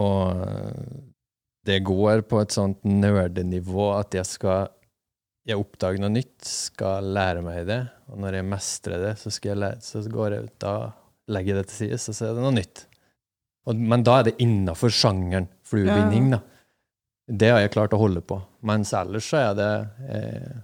[0.03, 1.14] Og eh,
[1.65, 4.73] det går på et sånt nerdenivå at jeg skal
[5.45, 9.59] jeg oppdager noe nytt, skal lære meg det, og når jeg mestrer det, så, jeg
[9.61, 10.75] lære, så går jeg ut, da
[11.35, 12.85] legger jeg det til side, så er det noe nytt.
[13.69, 16.41] Og, men da er det innafor sjangeren fluebinding, da.
[17.25, 18.37] Det har jeg klart å holde på.
[18.69, 19.69] Mens ellers så er det
[20.13, 20.57] eh,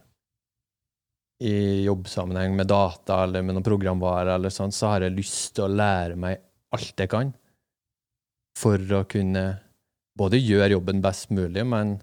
[1.48, 1.54] i
[1.86, 5.72] jobbsammenheng med data eller med noen programvare eller sånn, så har jeg lyst til å
[5.72, 6.40] lære meg
[6.76, 7.32] alt jeg kan
[8.60, 9.44] for å kunne
[10.20, 11.98] både gjøre jobben best mulig, men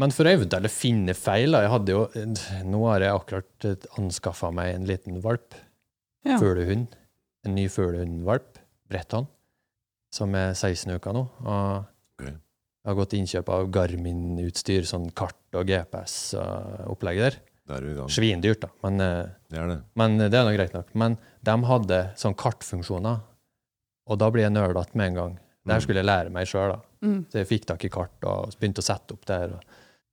[0.00, 2.06] men for å eventuelt finne feil jeg hadde jo,
[2.64, 5.56] Nå har jeg akkurat anskaffa meg en liten valp.
[6.24, 6.38] Ja.
[6.40, 6.94] Fuglehund.
[7.44, 8.60] En ny fuglehundvalp.
[8.88, 9.26] Bretton.
[10.12, 11.26] Som er 16 uker nå.
[11.44, 11.84] Og
[12.16, 12.32] okay.
[12.32, 15.68] jeg har gått innkjøp av Garmin-utstyr, sånn kart og
[17.28, 17.38] der.
[17.72, 18.10] Er du i gang.
[18.12, 18.72] Svindyrt, da.
[18.84, 19.78] Men, eh, Det er det.
[19.94, 20.88] men det er noe greit nok.
[20.94, 23.20] Men de hadde sånn kartfunksjoner,
[24.08, 25.38] og da blir jeg nølete med en gang.
[25.64, 26.80] Det her skulle jeg lære meg sjøl, da.
[27.02, 27.22] Mm.
[27.30, 29.54] Så jeg fikk tak i kart og begynte å sette opp det her.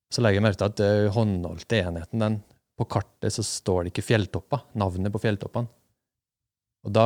[0.09, 2.39] Så legger jeg merke til at uh, håndholdte enheten, den,
[2.79, 5.69] på kartet så står det ikke fjelltopper, navnet på fjelltoppene.
[6.87, 7.05] Og da,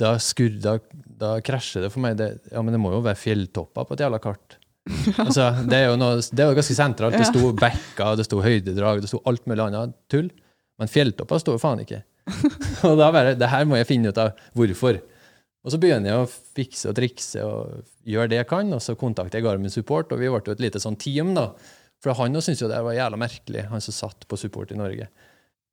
[0.00, 0.78] da, skur, da,
[1.20, 2.16] da krasjer det for meg.
[2.18, 4.56] Det, ja, men det må jo være fjelltopper på et jævla kart.
[5.20, 7.14] Altså, det er jo noe, det er jo ganske sentralt.
[7.14, 10.30] Det sto bekker, det sto høydedrag, det sto alt mulig annet tull.
[10.80, 12.00] Men fjelltopper står jo faen ikke.
[12.88, 14.98] og da bare, det her må jeg finne ut av hvorfor.
[15.60, 18.96] Og så begynner jeg å fikse og trikse og gjøre det jeg kan, og så
[18.98, 21.50] kontakter jeg Garmin Support, og vi ble jo et lite sånn team, da.
[22.00, 24.78] For han også syntes jo det var jævla merkelig, han som satt på support i
[24.78, 25.10] Norge.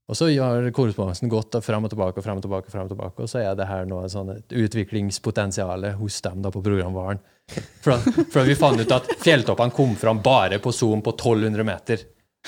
[0.08, 2.92] Og så har korrespondansen gått da frem og tilbake og frem og tilbake, frem og
[2.92, 7.20] tilbake, og så er det her noe sånn et utviklingspotensial hos dem da på programvaren.
[7.84, 12.04] For, for vi fant ut at fjelltoppene kom fram bare på Zoom på 1200 meter.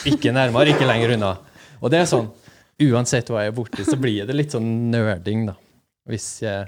[0.08, 1.34] Ikke nærmere, ikke lenger unna.
[1.80, 2.28] Og det er sånn,
[2.84, 5.56] uansett hva jeg er borti, så blir det litt sånn nerding, da.
[6.10, 6.68] Hvis jeg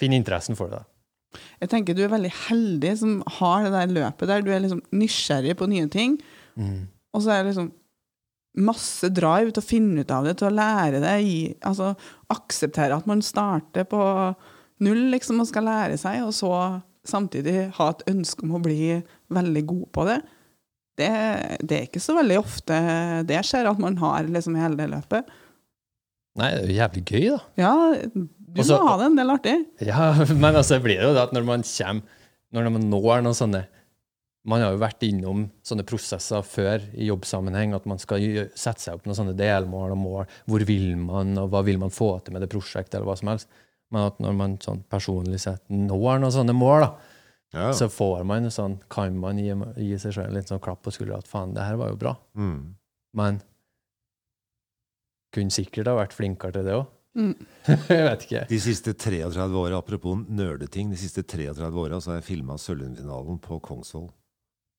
[0.00, 0.82] finner interessen for det.
[1.60, 4.44] Jeg tenker du er veldig heldig som har det der løpet der.
[4.44, 6.18] Du er liksom nysgjerrig på nye ting,
[7.12, 7.72] og så er det liksom
[8.56, 11.90] masse drive til å finne ut av det, til å lære det, I, altså
[12.32, 14.00] akseptere at man starter på
[14.80, 16.52] null liksom, og skal lære seg, og så
[17.06, 18.96] samtidig ha et ønske om å bli
[19.28, 20.16] veldig god på det.
[20.96, 21.10] Det,
[21.60, 22.78] det er ikke så veldig ofte
[23.28, 25.28] det skjer, at man har liksom hele det løpet.
[26.36, 27.38] Nei, det er jo jævlig gøy, da.
[27.60, 27.74] Ja,
[28.56, 29.54] du Også, må ha det en del artig.
[29.86, 30.10] Ja,
[30.42, 32.22] men altså blir det jo det at når man kommer
[32.56, 33.62] Når man når noen sånne
[34.46, 38.22] Man har jo vært innom sånne prosesser før i jobbsammenheng, at man skal
[38.54, 40.28] sette seg opp noen sånne delmål og mål.
[40.46, 43.32] Hvor vil man, og hva vil man få til med det prosjektet, eller hva som
[43.32, 43.50] helst.
[43.90, 47.12] Men at når man sånn personlig sett når noen sånne mål, da,
[47.56, 47.72] Ja.
[47.74, 49.50] så får man sånn, kan man gi,
[49.82, 52.14] gi seg sjøl litt sånn klapp på skuldra at faen, det her var jo bra.
[52.38, 52.74] Mm.
[53.18, 53.42] Men
[55.34, 56.86] kunne sikkert ha vært flinkere til det òg.
[57.16, 57.32] Mm.
[57.96, 58.44] jeg vet ikke.
[58.50, 63.40] De siste 33 åra, apropos nerdeting, de siste 33 åra så har jeg filma Sølvfinalen
[63.42, 64.10] på Kongsvoll.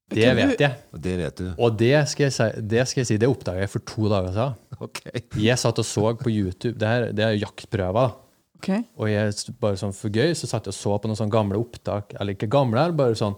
[0.07, 0.83] Det vet jeg.
[0.95, 1.47] Og det vet du.
[1.59, 4.31] Og det skal jeg si, det, skal jeg si, det oppdaga jeg for to dager
[4.31, 4.61] siden.
[4.87, 5.23] Okay.
[5.43, 6.77] Jeg satt og så på YouTube.
[6.79, 8.13] Det, her, det er jaktprøver.
[8.13, 8.27] da.
[8.57, 8.69] Ok.
[8.97, 11.59] Og jeg, bare sånn for gøy så satt jeg og så på noen sånne gamle
[11.59, 13.35] opptak, eller ikke gamle, bare sånn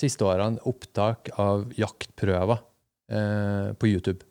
[0.00, 2.58] siste årene, opptak av jaktprøver
[3.12, 4.26] eh, på YouTube.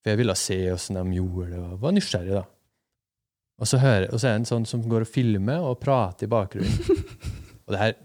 [0.00, 2.44] For jeg ville se åssen de gjorde det, og var nysgjerrig, da.
[3.60, 6.24] Og så, hører, og så er det en sånn som går og filmer og prater
[6.24, 7.02] i bakgrunnen.
[7.66, 7.96] og, det her,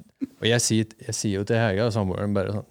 [0.41, 2.65] og jeg sier, jeg sier jo til Hege og samboeren bare sånn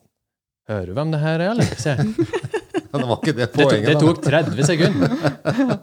[0.69, 1.75] Hører du hvem det her er, eller?
[1.77, 2.29] sier jeg.
[2.95, 5.17] Men det var ikke det Det, tok- det tok 30 sekunder.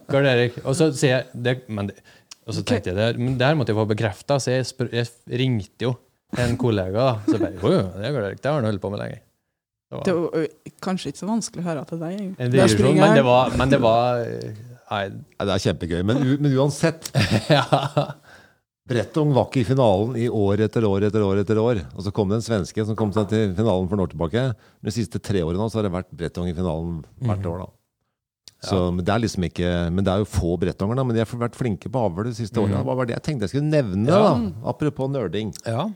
[0.10, 0.56] Karl Erik.
[0.64, 1.98] Og så sier jeg det, men det,
[2.48, 5.10] Og så tenkte jeg det, men det her måtte jeg få bekrefta, så jeg, jeg
[5.42, 5.92] ringte jo
[6.34, 7.04] til en kollega.
[7.12, 9.20] da, Så bare, jo, det er Karl Erik, det har han holdt på med lenge.
[9.92, 10.48] Det Det var var
[10.88, 12.20] kanskje ikke så vanskelig å høre til deg.
[12.40, 14.24] en digresjon, men det var, men det var
[14.92, 15.06] Nei,
[15.40, 16.02] det er kjempegøy.
[16.08, 17.10] Men, men uansett,
[17.56, 17.64] ja.
[18.92, 21.42] Brettung var ikke i finalen i år etter år etter år.
[21.46, 21.84] etter år.
[21.96, 24.48] Og så kom det en svenske som kom seg til finalen for noen år tilbake.
[24.84, 27.64] De siste tre årene så har det vært Brettung i finalen hvert år.
[27.64, 27.70] da.
[28.62, 31.06] Så, men, det er liksom ikke, men det er jo få brettonger, da.
[31.08, 32.84] Men de har vært flinke på avl de siste årene.
[32.86, 34.12] Hva var det jeg tenkte jeg skulle nevne?
[34.12, 34.20] Ja.
[34.28, 35.56] da, Apropos nerding.
[35.66, 35.88] ja.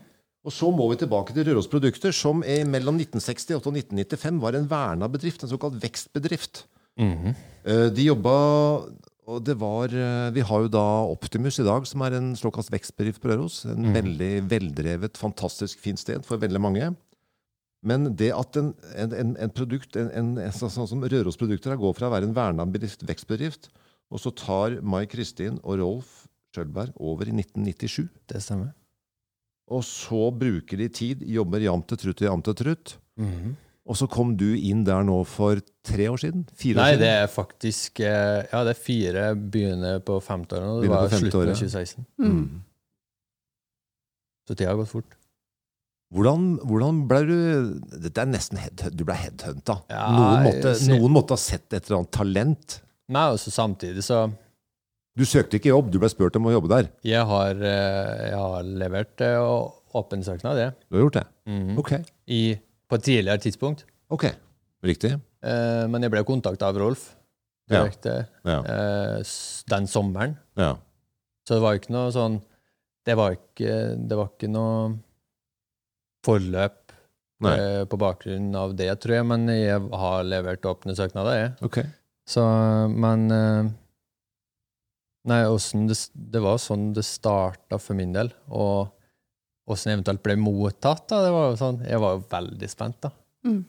[0.46, 4.54] Og så må vi tilbake til Røros Produkter, som i mellom 1968 og 1995 var
[4.54, 6.60] en verna bedrift, en såkalt vekstbedrift.
[6.98, 8.36] Eh, De jobba
[9.26, 12.70] og det var, eh, Vi har jo da Optimus i dag, som er en såkalt
[12.70, 13.64] vekstbedrift på Røros.
[13.66, 16.96] En veldig veldrevet, fantastisk fint sted for veldig mange.
[17.82, 22.08] Men det at en, en, en, produkt, en, sånn sånn som Røros Produkter går fra
[22.08, 23.68] å være en verna vekstbedrift,
[24.10, 28.08] og så tar Mai Kristin og Rolf Sjølberg over i 1997.
[28.30, 28.72] Det stemmer.
[29.68, 32.96] Og så bruker de tid, jobber jevnt og trutt og jevnt og trutt.
[33.18, 33.56] Mhm.
[33.86, 36.40] Og så kom du inn der nå for tre år siden?
[36.58, 37.02] Fire år Nei, siden?
[37.04, 41.52] det er faktisk eh, Ja, det er fire begynner på femteårene, og det var slutten
[41.52, 42.06] av 2016.
[42.18, 42.40] Mm.
[44.48, 45.14] Så tida har gått fort.
[46.14, 47.36] Hvordan, hvordan ble du
[47.98, 49.80] Dette er nesten head, Du ble headhunta.
[49.90, 52.76] Ja, noen, måtte, ser- noen måtte ha sett et eller annet talent.
[53.10, 54.24] Nei, også samtidig så
[55.18, 56.90] Du søkte ikke jobb, du ble spurt om å jobbe der.
[57.06, 59.38] Jeg har, eh, jeg har levert eh,
[59.96, 60.68] åpen søknad, det.
[60.90, 61.26] Du har gjort det?
[61.48, 61.78] Mhm.
[61.80, 61.92] Ok.
[62.28, 62.40] I,
[62.88, 63.84] på et tidligere tidspunkt.
[64.10, 64.26] ok.
[64.86, 65.12] Riktig.
[65.42, 67.14] Eh, men jeg ble kontakta av Rolf
[67.70, 68.60] direkte Ja.
[68.62, 69.22] eh,
[69.72, 70.36] den sommeren.
[70.56, 70.76] ja.
[71.46, 72.40] Så det var ikke noe sånn
[73.06, 73.74] Det var ikke,
[74.08, 74.98] det var ikke noe
[76.26, 76.92] forløp
[77.46, 81.52] eh, på bakgrunn av det, tror jeg, men jeg har levert åpne søknader, jeg.
[81.62, 81.78] Ok.
[82.26, 82.42] Så,
[82.90, 83.68] men eh,
[85.26, 85.40] Nei,
[85.90, 88.28] det, det var sånn det starta for min del.
[88.54, 88.92] Og
[89.66, 93.10] åssen eventuelt ble mottatt, da, det var jo sånn Jeg var jo veldig spent, da.
[93.46, 93.62] Mm.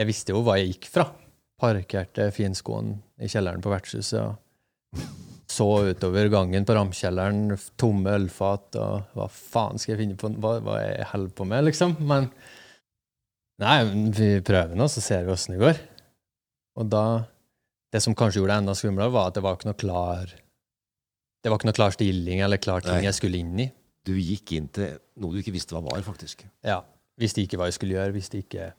[0.00, 1.08] Jeg visste jo hva jeg gikk fra.
[1.60, 4.38] Parkerte finskoen i kjelleren på vertshuset og
[5.52, 10.56] så utover gangen på ramkjelleren, tomme ølfat, og hva faen skal jeg finne på, hva,
[10.64, 11.96] hva jeg holder på med, liksom?
[12.08, 12.30] Men
[13.60, 13.76] nei,
[14.16, 15.82] vi prøver nå, så ser vi åssen det går.
[16.80, 17.04] Og da
[17.92, 20.30] Det som kanskje gjorde det enda skumlere, var at det var ikke noe klar
[21.44, 23.04] Det var ikke noe klar stilling eller klar ting Nei.
[23.04, 23.66] jeg skulle inn i.
[24.04, 26.44] Du gikk inn til noe du ikke visste hva var, faktisk.
[26.66, 26.80] Ja.
[27.20, 28.72] Visste ikke hva jeg skulle gjøre, visste ikke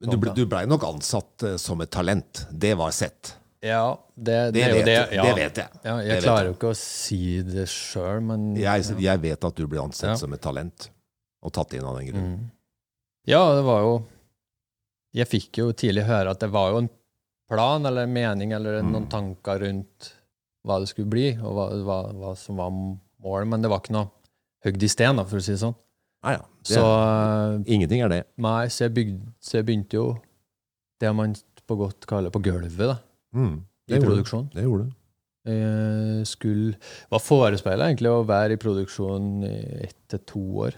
[0.00, 2.44] Men du, ble- nok ansatt eh, som et talent.
[2.52, 3.34] Det var sett.
[3.60, 5.16] Ja, det, det, Det, vet, det.
[5.18, 5.24] Ja.
[5.36, 5.80] vet jeg.
[5.84, 9.66] Ja, jeg klarer jo ikke å si det sjøl, men Jeg, jeg vet at du
[9.68, 10.86] ble ansett som et talent,
[11.44, 12.30] og tatt inn av den grunn.
[12.38, 12.46] Mm.
[13.28, 13.92] Ja, det var jo
[15.12, 16.88] Jeg fikk jo tidlig høre at det var jo en
[17.50, 18.92] plan eller en mening eller Mm.
[18.94, 20.12] noen tanker rundt
[20.64, 23.96] hva det skulle bli, og hva, hva, hva som var målet, men det var ikke
[23.96, 24.08] noe
[24.66, 25.76] høgd i sten, da, for å si det sånn.
[26.24, 26.42] Nei, ja.
[26.66, 28.22] Det, Så, eh, ingenting er det.
[28.36, 30.06] nei, så, jeg bygde, så jeg begynte jo
[31.00, 31.34] det man
[31.66, 32.98] på godt kaller på gulvet, da,
[33.34, 33.62] Mm.
[33.88, 34.50] i produksjon.
[34.52, 34.94] Det gjorde du.
[35.50, 36.74] Jeg skulle,
[37.10, 39.54] var forespeila egentlig å være i produksjon i
[39.86, 40.74] ett til to år,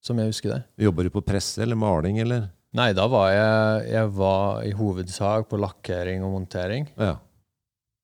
[0.00, 0.64] som jeg husker det.
[0.78, 2.50] Jobber du på presse eller maling, eller?
[2.74, 6.88] Nei, da var jeg, jeg var i hovedsak på lakkering og montering.
[6.98, 7.16] Ja,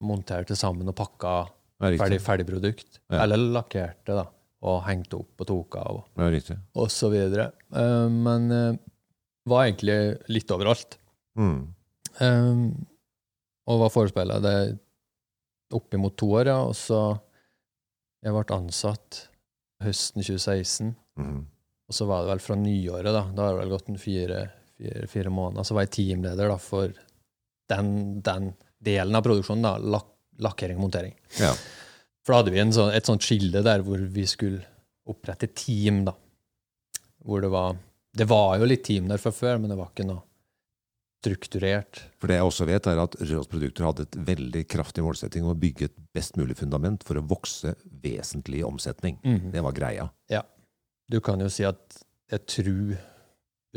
[0.02, 1.32] Monterte sammen og pakka
[1.78, 2.98] ferdig, ferdig produkt.
[3.12, 3.22] Ja.
[3.24, 4.24] Eller lakkerte, da.
[4.60, 7.50] Og hengte opp og tok av, og, Ja, og så videre.
[7.72, 8.78] Uh, men uh,
[9.48, 10.98] var egentlig litt overalt.
[11.40, 11.62] Mm.
[12.20, 12.64] Um,
[13.70, 14.56] og var forespeila det
[15.72, 16.58] oppimot to år, ja.
[16.66, 17.00] Og så
[18.20, 19.22] Jeg ble ansatt
[19.80, 20.92] høsten 2016.
[21.16, 21.46] Mm.
[21.88, 23.24] Og så var det vel fra nyåret, da.
[23.32, 24.42] Da har det vel gått en fire,
[24.76, 25.64] fire, fire måneder.
[25.64, 26.92] Så var jeg teamleder da, for
[27.72, 29.78] den, den delen av produksjonen, da.
[29.96, 31.16] Lak lakkering og montering.
[31.40, 31.52] Ja.
[32.24, 34.64] For da hadde vi en sånn, et sånt skille der hvor vi skulle
[35.08, 36.14] opprette team, da.
[37.24, 37.78] Hvor det var
[38.10, 40.24] Det var jo litt team der fra før, men det var ikke noe
[41.20, 42.00] strukturert.
[42.18, 45.52] For det jeg også vet, er at Røros Produkter hadde et veldig kraftig målsetting om
[45.52, 49.20] å bygge et best mulig fundament for å vokse vesentlig i omsetning.
[49.22, 49.52] Mhm.
[49.52, 50.08] Det var greia.
[50.32, 50.42] Ja.
[51.10, 52.98] Du kan jo si at jeg tror,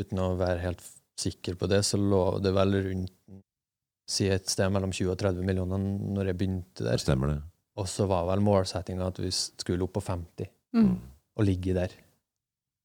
[0.00, 0.82] uten å være helt
[1.20, 3.12] sikker på det, så lå det vel rundt
[4.10, 6.98] si et sted mellom 20 og 30 millioner når jeg begynte der.
[6.98, 7.42] Det stemmer det.
[7.76, 10.96] Og så var vel målsettinga at vi skulle opp på 50 Mm.
[11.38, 11.92] og ligge der.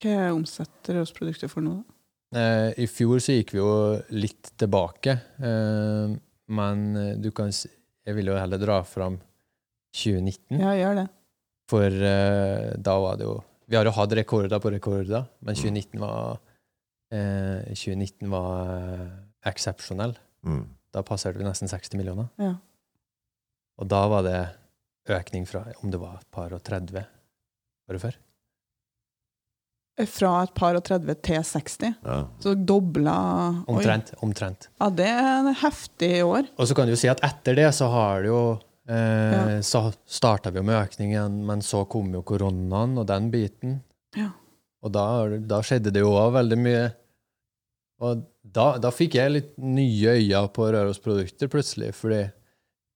[0.02, 2.38] Hva omsetter oss Produkter for nå, da?
[2.38, 3.70] Eh, I fjor så gikk vi jo
[4.14, 6.12] litt tilbake, eh,
[6.54, 7.68] men eh, du kan si
[8.06, 9.18] Jeg vil jo heller dra fram
[9.92, 11.08] 2019, Ja, gjør det.
[11.68, 15.62] for da var det jo Vi har jo hatt rekorder på rekorder, men Mm.
[15.62, 16.38] 2019 var
[17.12, 19.10] eh, 2019 var
[19.46, 20.16] eksepsjonell.
[20.46, 20.64] Mm.
[20.92, 22.28] Da passerte vi nesten 60 millioner.
[22.38, 22.54] Ja.
[23.78, 24.48] Og da var det
[25.16, 27.02] økning fra om det var et par og 30
[27.90, 28.18] året før.
[30.08, 31.74] fra et par og 30 til 60.
[32.06, 32.18] Ja.
[32.40, 33.16] Så dobla
[33.66, 33.74] Oi.
[33.74, 34.14] Omtrent.
[34.24, 34.68] omtrent.
[34.80, 36.48] Ja, det er en heftig år.
[36.56, 38.42] Og så kan du jo si at etter det så har det jo
[38.88, 39.60] eh, Ja.
[39.66, 43.82] Så starta vi jo med økningen, men så kom jo koronaen og den biten.
[44.16, 44.30] Ja.
[44.80, 45.04] Og da,
[45.36, 46.86] da skjedde det jo òg veldig mye.
[48.00, 52.22] Og da, da fikk jeg litt nye øyne på Røros produkter plutselig, fordi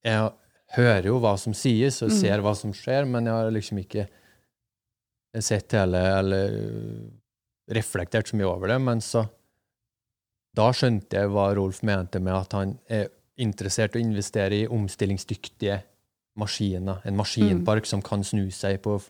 [0.05, 0.31] jeg
[0.77, 2.21] hører jo hva som sies, og Mm.
[2.21, 4.09] ser hva som skjer, men jeg har liksom ikke
[5.41, 6.51] sett hele eller
[7.71, 8.81] reflektert så mye over det.
[8.81, 9.29] Men så
[10.55, 13.09] Da skjønte jeg hva Rolf mente med at han er
[13.43, 15.81] interessert i å investere i omstillingsdyktige
[16.39, 17.01] maskiner.
[17.05, 19.01] En maskinpark som kan snu seg på,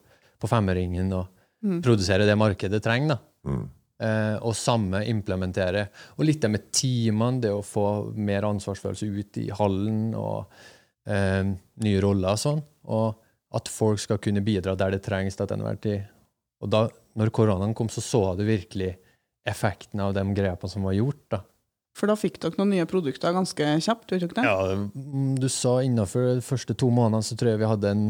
[0.40, 1.28] på femmeringen og
[1.62, 1.82] Mm.
[1.82, 3.08] produsere det markedet trenger.
[3.08, 3.18] da.
[3.46, 3.68] Mm.
[4.00, 5.88] Eh, og samme implementere.
[6.18, 10.46] Og litt det med teamene, det å få mer ansvarsfølelse ut i hallen, og
[11.08, 12.60] eh, nye roller og sånn.
[12.90, 13.20] Og
[13.54, 16.04] at folk skal kunne bidra der det trengs til enhver tid.
[16.64, 16.86] Og da
[17.18, 18.94] når koronaen kom, så så du virkelig
[19.46, 21.22] effekten av de grepene som var gjort.
[21.30, 21.42] da.
[21.94, 24.46] For da fikk dere noen nye produkter ganske kjapt, gjorde dere det?
[24.48, 28.06] Ja, mm, du sa innenfor de første to månedene så tror jeg vi hadde en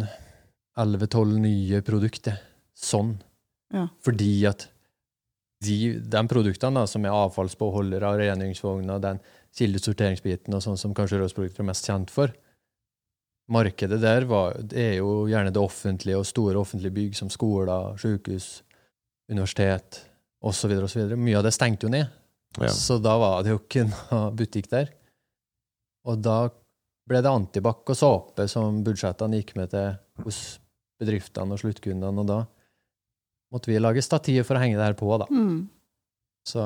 [0.81, 2.39] 11-12 nye produkter.
[2.75, 3.19] Sånn.
[3.75, 3.89] Ja.
[4.05, 4.69] Fordi at
[5.65, 9.21] de, de produktene da, som er avfallsbeholdere, rengjøringsvogner, den
[9.55, 12.33] kildesorteringsbiten og sånn som kanskje Røros-produkter er mest kjent for,
[13.53, 17.97] markedet der var, det er jo gjerne det offentlige og store offentlige bygg som skoler,
[18.01, 18.63] sykehus,
[19.31, 20.01] universitet
[20.45, 20.75] osv.
[21.17, 22.09] Mye av det stengte jo ned.
[22.61, 22.71] Ja.
[22.73, 24.93] Så da var det jo ikke noe butikk der.
[26.09, 26.49] Og da
[27.09, 30.41] ble det antibac og såpe som budsjettene gikk med til hos
[31.01, 32.39] bedriftene og sluttkundene, og da
[33.53, 35.27] måtte vi lage stativ for å henge det her på, da.
[35.29, 35.67] Mm.
[36.49, 36.63] Så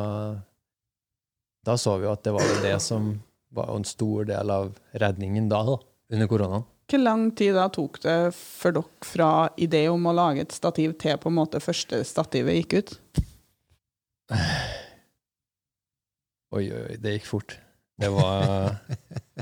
[1.67, 3.11] da så vi jo at det var jo det som
[3.55, 5.79] var en stor del av redningen da, da
[6.13, 6.67] under koronaen.
[6.89, 10.95] Hvor lang tid da tok det for dere fra idé om å lage et stativ
[11.01, 12.95] til på en måte første stativet gikk ut?
[16.57, 17.59] Oi, oi, det gikk fort.
[18.01, 18.79] Det var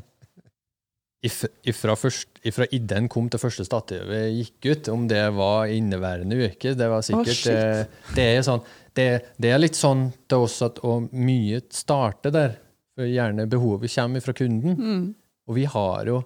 [1.28, 6.40] if, ifra, først, ifra ideen kom til første stativet gikk ut, om det var inneværende
[6.48, 8.64] uke, det var sikkert oh, det, det, er sånn,
[8.98, 9.06] det,
[9.38, 12.58] det er litt sånn til oss at og mye starter der.
[12.96, 14.76] For gjerne behovet kommer fra kunden.
[14.80, 15.06] Mm.
[15.46, 16.22] Og vi har jo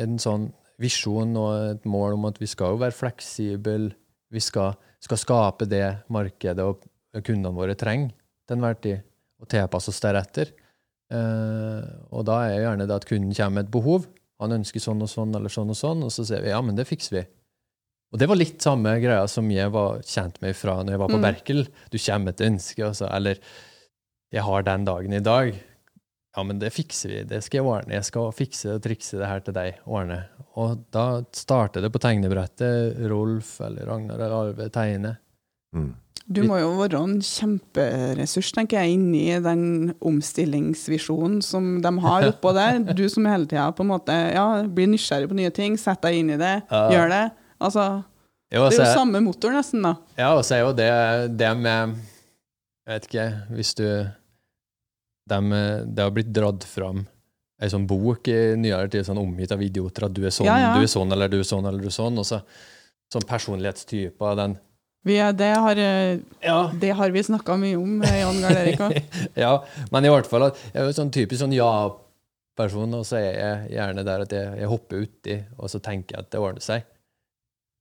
[0.00, 0.46] en sånn
[0.80, 3.90] visjon og et mål om at vi skal jo være fleksible.
[4.32, 6.86] Vi skal, skal skape det markedet og
[7.26, 8.14] kundene våre trenger
[8.46, 9.02] til enhver tid,
[9.42, 10.54] og tilpasse oss deretter.
[11.10, 14.06] Eh, og da er gjerne det at kunden kommer med et behov.
[14.40, 16.78] Han ønsker sånn og sånn eller sånn og sånn, og så sier vi ja, men
[16.78, 17.24] det fikser vi.
[18.10, 21.12] Og det var litt samme greia som jeg var kjent med fra når jeg var
[21.12, 21.26] på Mm.
[21.28, 21.60] Berkel.
[21.92, 23.38] Du kommer med et ønske, altså, eller
[24.32, 25.54] jeg har den dagen i dag.
[26.40, 27.22] Ja, men det fikser vi.
[27.28, 27.92] Det skal jeg ordne.
[27.98, 29.80] Jeg skal fikse og trikse det her til deg.
[29.84, 30.22] Ordne.
[30.56, 32.96] Og da starter det på tegnebrettet.
[33.12, 35.18] Rolf eller Ragnar eller Arve tegner.
[35.76, 35.90] Mm.
[36.30, 42.52] Du må jo være en kjemperessurs, tenker jeg, inni den omstillingsvisjonen som de har oppå
[42.56, 42.78] der.
[42.94, 46.20] Du som hele tida på en måte ja, blir nysgjerrig på nye ting, sett deg
[46.22, 46.84] inn i det, Ja.
[46.94, 47.24] gjør det.
[47.60, 47.88] Altså,
[48.50, 49.94] Jo, det er jo jeg, samme motor, nesten, da.
[50.18, 51.98] Ja, og så er jo det, det med
[52.86, 53.84] Jeg vet ikke, hvis du
[55.28, 57.06] dem, Det har blitt dratt fram
[57.60, 60.56] ei sånn bok i nyere tid, sånn omgitt av idioter, at du er sånn, Ja,
[60.58, 60.74] ja.
[60.74, 62.16] du er sånn, eller du er sånn, eller du er sånn.
[62.18, 62.40] Og så
[63.12, 64.36] sånn personlighetstyper.
[64.38, 64.58] Den
[65.04, 66.70] Vi er, det, har, eh, Ja.
[66.72, 69.02] det har vi snakka mye om, med Jan Gard Erik òg.
[69.36, 73.70] ja, men i hvert fall jeg er sånn typisk sånn ja-person, og så er jeg
[73.76, 76.84] gjerne der at jeg, jeg hopper uti, og så tenker jeg at det ordner seg.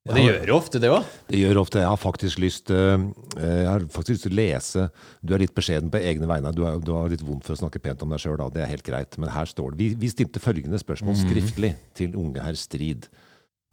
[0.08, 1.08] Og det gjør jo ofte det òg.
[1.28, 1.82] Det gjør ofte.
[1.84, 3.02] Jeg har faktisk lyst eh,
[3.36, 4.86] Jeg har faktisk lyst til å lese
[5.20, 6.54] Du er litt beskjeden på egne vegne.
[6.56, 8.72] Du, er, du har litt vondt for å snakke pent om deg sjøl, det er
[8.72, 9.20] helt greit.
[9.20, 13.10] Men her står det Vi, vi stilte følgende spørsmål skriftlig til unge herr Strid.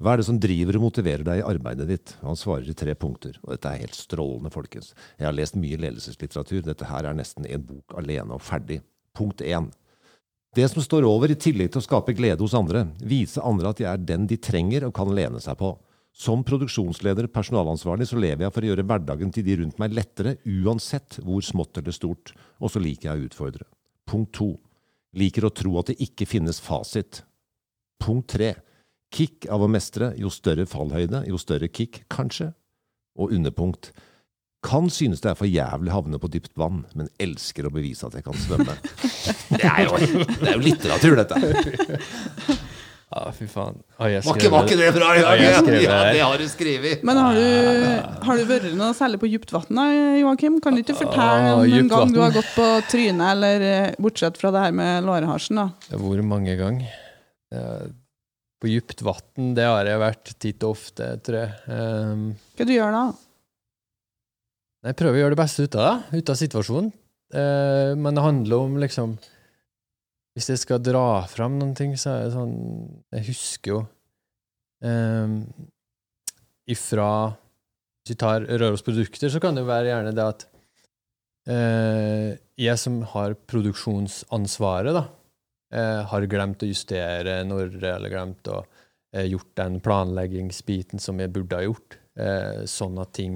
[0.03, 2.13] Hva er det som driver og motiverer deg i arbeidet ditt?
[2.21, 3.39] Han svarer i tre punkter.
[3.47, 4.93] Og dette er helt strålende, folkens.
[5.17, 6.67] Jeg har lest mye ledelseslitteratur.
[6.67, 8.83] Dette her er nesten en bok alene og ferdig.
[9.17, 9.71] Punkt én.
[10.57, 13.81] Det som står over, i tillegg til å skape glede hos andre, vise andre at
[13.81, 15.73] de er den de trenger og kan lene seg på.
[16.17, 20.39] Som produksjonsleder, personalansvarlig, så lever jeg for å gjøre hverdagen til de rundt meg lettere,
[20.49, 23.67] uansett hvor smått eller stort, og så liker jeg å utfordre.
[24.09, 24.55] Punkt to.
[25.17, 27.21] Liker å tro at det ikke finnes fasit.
[28.01, 28.55] Punkt tre.
[29.13, 32.49] Kick av å mestre, jo større fallhøyde, jo større kick, kanskje.
[33.21, 33.93] Og underpunkt.
[34.65, 38.17] Kan synes det er for jævlig havne på dypt vann, men elsker å bevise at
[38.17, 38.79] jeg kan svømme.
[39.57, 42.57] Det er jo, det er jo litteratur, dette.
[43.07, 43.77] Ja, fy faen.
[44.01, 45.09] Har jeg ikke, var ikke det bra?
[45.15, 47.05] Ja, jeg skrev det Ja, det har du skrevet.
[47.07, 47.45] Men har du,
[48.27, 49.79] har du vært noe særlig på dypt vann,
[50.19, 50.57] Joakim?
[50.65, 53.93] Kan du ikke fortelle Ah, om en gang du har gått på trynet, eller eh,
[54.03, 55.95] bortsett fra det her med lårhalsen, da?
[56.03, 56.91] Hvor mange ganger?
[58.61, 61.55] På dypt vann, det har jeg vært titt og ofte, tror jeg.
[61.71, 62.27] Um,
[62.59, 63.05] Hva du gjør da?
[64.87, 66.91] jeg prøver å gjøre det beste ut av det, ut av situasjonen.
[67.35, 69.17] Uh, men det handler om liksom
[70.37, 72.57] Hvis jeg skal dra fram noen ting, så er det sånn
[73.17, 73.79] Jeg husker jo
[74.85, 75.39] um,
[76.69, 80.47] ifra Hvis vi tar Røros Produkter, så kan det jo være gjerne det at
[81.49, 85.07] uh, jeg som har produksjonsansvaret, da,
[85.77, 91.33] uh, har glemt å justere når eller glemt å uh, gjort den planleggingsbiten som jeg
[91.33, 92.03] burde ha gjort,
[92.65, 93.35] sånn at ting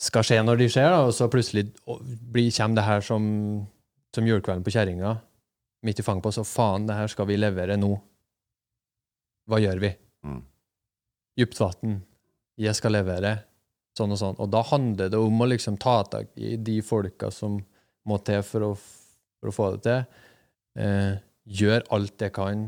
[0.00, 3.26] skal skje når de skjer, da, og så plutselig kommer det her som,
[4.16, 5.12] som julekvelden på kjerringa,
[5.84, 7.92] midt i fanget på oss, og faen, det her skal vi levere nå.
[9.50, 9.90] Hva gjør vi?
[10.24, 10.40] Mm.
[11.38, 11.60] Dypt.
[12.60, 13.34] Jeg skal levere.
[13.94, 14.38] Sånn og sånn.
[14.42, 17.60] Og da handler det om å liksom ta tak i de folka som
[18.08, 18.72] må til for å,
[19.40, 20.22] for å få det til.
[20.84, 21.12] Eh,
[21.44, 22.64] gjør alt jeg kan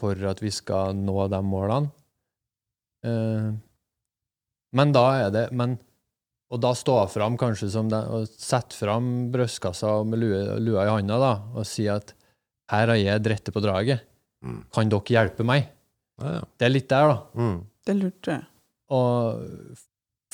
[0.00, 1.90] for at vi skal nå de målene.
[3.06, 3.50] Eh,
[4.76, 5.78] men da er det men,
[6.52, 10.92] Og da stå fram kanskje som det, og sette fram brystkassa med lue, lua i
[10.92, 12.12] handa da, og si at
[12.72, 14.02] her har jeg drette på draget.
[14.44, 14.60] Mm.
[14.74, 15.68] Kan dere hjelpe meg?
[16.22, 16.44] Ja, ja.
[16.58, 17.18] Det er litt der, da.
[17.38, 17.58] Mm.
[17.86, 18.46] Det er lurt, tror jeg.
[18.96, 19.76] Og,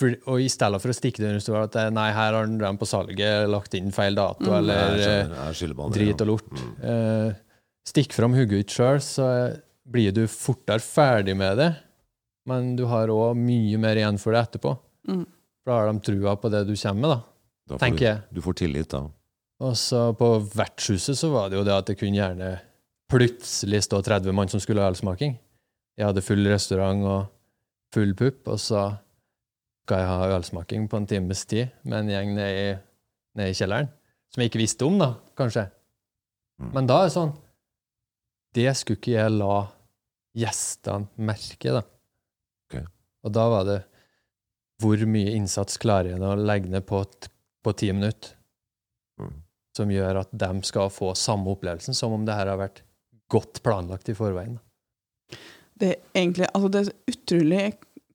[0.00, 2.70] for, og i stedet for å stikke det under stolen at nei, her har de
[2.80, 4.56] på salget lagt inn feil dato, Mm.
[4.58, 6.50] eller Jeg eh, skjønner, jeg på andre, drit og lort.
[6.52, 6.72] Mm.
[6.92, 7.34] Eh,
[7.92, 9.26] stikk fram hodet ditt sjøl, så
[9.92, 11.70] blir du fortere ferdig med det.
[12.48, 14.72] Men du har òg mye mer igjen for det etterpå.
[15.08, 15.24] Mm.
[15.62, 17.20] For da har de trua på det du kommer med, da,
[17.74, 18.22] Da tenker du, jeg.
[18.34, 19.02] du får tillit, da.
[19.62, 22.56] Og så på vertshuset så var det jo det at det kunne gjerne
[23.12, 25.36] plutselig stå 30 mann som skulle ha ølsmaking.
[25.98, 27.28] Jeg hadde full restaurant og
[27.92, 28.88] full pupp, og så
[29.84, 32.74] skal jeg ha ølsmaking på en times tid med en gjeng nede i,
[33.38, 33.92] ned i kjelleren.
[34.32, 35.66] Som jeg ikke visste om, da, kanskje.
[36.62, 36.70] Mm.
[36.72, 37.32] Men da er det sånn
[38.54, 39.54] Det skulle ikke jeg la
[40.36, 41.82] gjestene merke, da.
[42.68, 42.84] Okay.
[43.24, 43.78] Og da var det
[44.82, 47.02] Hvor mye innsats klarer jeg å legge ned på,
[47.62, 48.36] på ti minutter?
[49.76, 52.82] Som gjør at de skal få samme opplevelsen som om det her har vært
[53.32, 54.58] godt planlagt i forveien.
[55.80, 57.62] Det er egentlig altså det er utrolig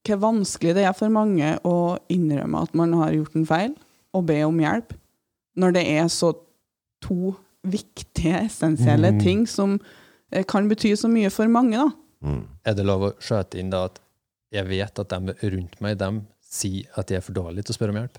[0.07, 3.73] hvor vanskelig det er for mange å innrømme at man har gjort en feil,
[4.15, 4.93] og be om hjelp,
[5.59, 6.29] når det er så
[7.03, 7.33] to
[7.67, 9.19] viktige, essensielle Mm.
[9.19, 9.79] ting som
[10.31, 11.89] eh, kan bety så mye for mange, da.
[12.23, 12.47] Mm.
[12.63, 13.99] Er det lov å skjøte inn da at
[14.53, 17.77] jeg vet at de rundt meg de sier at jeg er for dårlig til å
[17.77, 18.17] spørre om hjelp?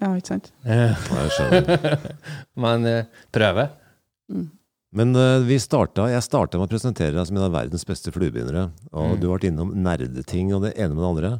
[0.00, 0.50] Ja, ikke sant?
[0.64, 2.08] Ja, jeg skjønner.
[2.64, 3.68] Men eh, prøve.
[4.32, 4.46] Mm.
[4.96, 8.10] Men uh, vi starta, jeg starta med å presentere deg som en av verdens beste
[8.14, 8.64] fluebindere.
[8.90, 9.20] Og Mm.
[9.20, 11.32] du har vært innom nerdeting og det ene med det andre.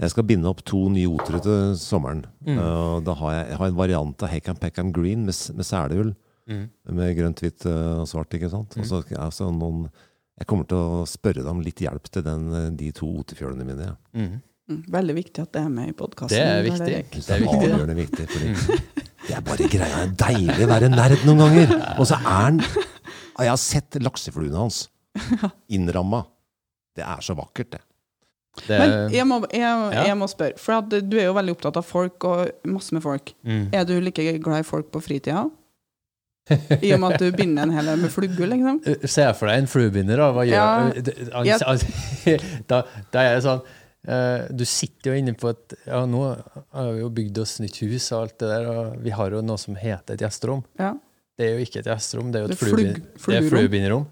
[0.00, 2.24] Jeg skal binde opp to nye otere til sommeren.
[2.46, 2.56] Mm.
[2.58, 6.14] Uh, da har jeg, jeg har en variant av Heckham Peckham Green med, med seleull.
[6.50, 6.64] Mm.
[6.98, 8.34] Med grønt, hvitt og og svart.
[8.34, 8.74] ikke sant?
[8.80, 9.84] Og så, altså, noen,
[10.40, 13.66] jeg kommer til å spørre deg om litt hjelp til den, eh, de to otefjølene
[13.68, 13.90] mine.
[14.16, 14.26] Ja.
[14.70, 14.80] Mm.
[14.94, 16.36] Veldig viktig at det er med i podkasten.
[16.38, 17.20] Det er viktig.
[17.26, 18.26] Det er viktig, avgjørende viktig.
[18.30, 18.78] Fordi
[19.26, 20.00] det er bare greia.
[20.06, 21.76] Det er deilig å være nerd noen ganger.
[21.98, 22.62] Og så er han
[23.40, 24.84] Jeg har sett laksefluene hans
[25.76, 26.24] innramma.
[26.96, 27.80] Det er så vakkert, det.
[28.66, 30.02] Det, Men jeg må, jeg, Ja.
[30.10, 33.02] jeg må spørre, for at du er jo veldig opptatt av folk, og masse med
[33.02, 33.32] folk.
[33.46, 33.68] mm.
[33.72, 35.46] Er du like glad i folk på fritida?
[36.82, 38.80] I og med at du binder en hel haug med flugger, liksom?
[39.14, 40.30] Se for deg en fluebinder, da.
[40.34, 41.66] Hva gjør Ja.
[42.70, 42.82] da,
[43.14, 43.62] da er jeg sånn
[44.00, 48.06] Du sitter jo inne på et Ja, nå har vi jo bygd oss nytt hus
[48.14, 50.62] og alt det der, og vi har jo noe som heter et gjesterom.
[50.80, 50.94] Ja.
[51.36, 52.56] Det er jo ikke et gjesterom, det er jo et
[53.28, 54.08] er er fluebinderom.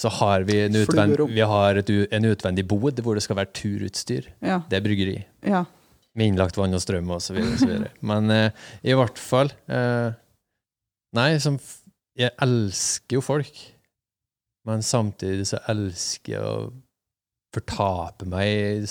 [0.00, 3.52] Så har vi, en, utvend, vi har et, en utvendig bod hvor det skal være
[3.54, 4.26] turutstyr.
[4.42, 4.58] Ja.
[4.70, 5.18] Det er bryggeri.
[5.46, 5.64] ja.
[6.14, 7.54] Med innlagt vann og strøm og så videre.
[7.56, 7.88] Og så videre.
[8.10, 10.14] Men eh, i hvert fall eh,
[11.14, 11.56] Nei, som
[12.14, 13.58] Jeg elsker jo folk.
[14.66, 16.70] Men samtidig så elsker jeg å
[17.54, 18.88] fortape meg i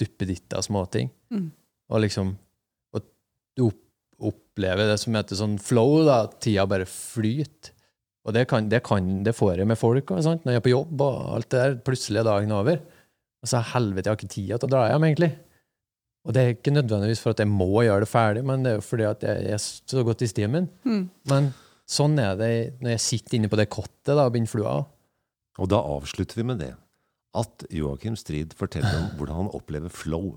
[0.00, 1.10] duppeditta småting.
[1.32, 1.48] Mm.
[1.92, 2.34] Og liksom
[2.94, 3.04] og
[3.68, 3.80] opp,
[4.24, 6.24] oppleve det som heter sånn flow, da.
[6.42, 7.72] Tida bare flyter.
[8.24, 10.64] Og det, kan, det, kan, det får jeg med folk og sånt, når jeg er
[10.64, 11.74] på jobb og alt det der.
[11.84, 12.78] Plutselig er dagen over.
[13.44, 15.28] Og så helvete, jeg har ikke tid til å dra hjem, egentlig.
[16.24, 18.78] Og det er ikke nødvendigvis for at jeg må gjøre det ferdig, men det er
[18.78, 20.70] jo fordi at jeg er så godt i stimen.
[20.88, 21.02] Mm.
[21.28, 21.50] Men
[21.84, 22.48] sånn er det
[22.80, 24.78] når jeg sitter inne på det kottet da, og binder flua.
[25.60, 26.72] Og da avslutter vi med det.
[27.34, 30.36] At Joakim Strid forteller om hvordan han opplever flow.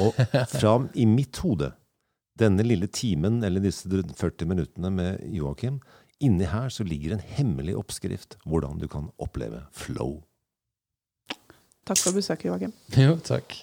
[0.00, 0.16] Og
[0.52, 1.70] fra i mitt hode,
[2.40, 5.80] denne lille timen eller disse 40 minuttene med Joakim,
[6.24, 10.22] inni her så ligger en hemmelig oppskrift hvordan du kan oppleve flow.
[11.84, 12.72] Takk for besøket, Joakim.
[12.96, 13.58] Jo, takk.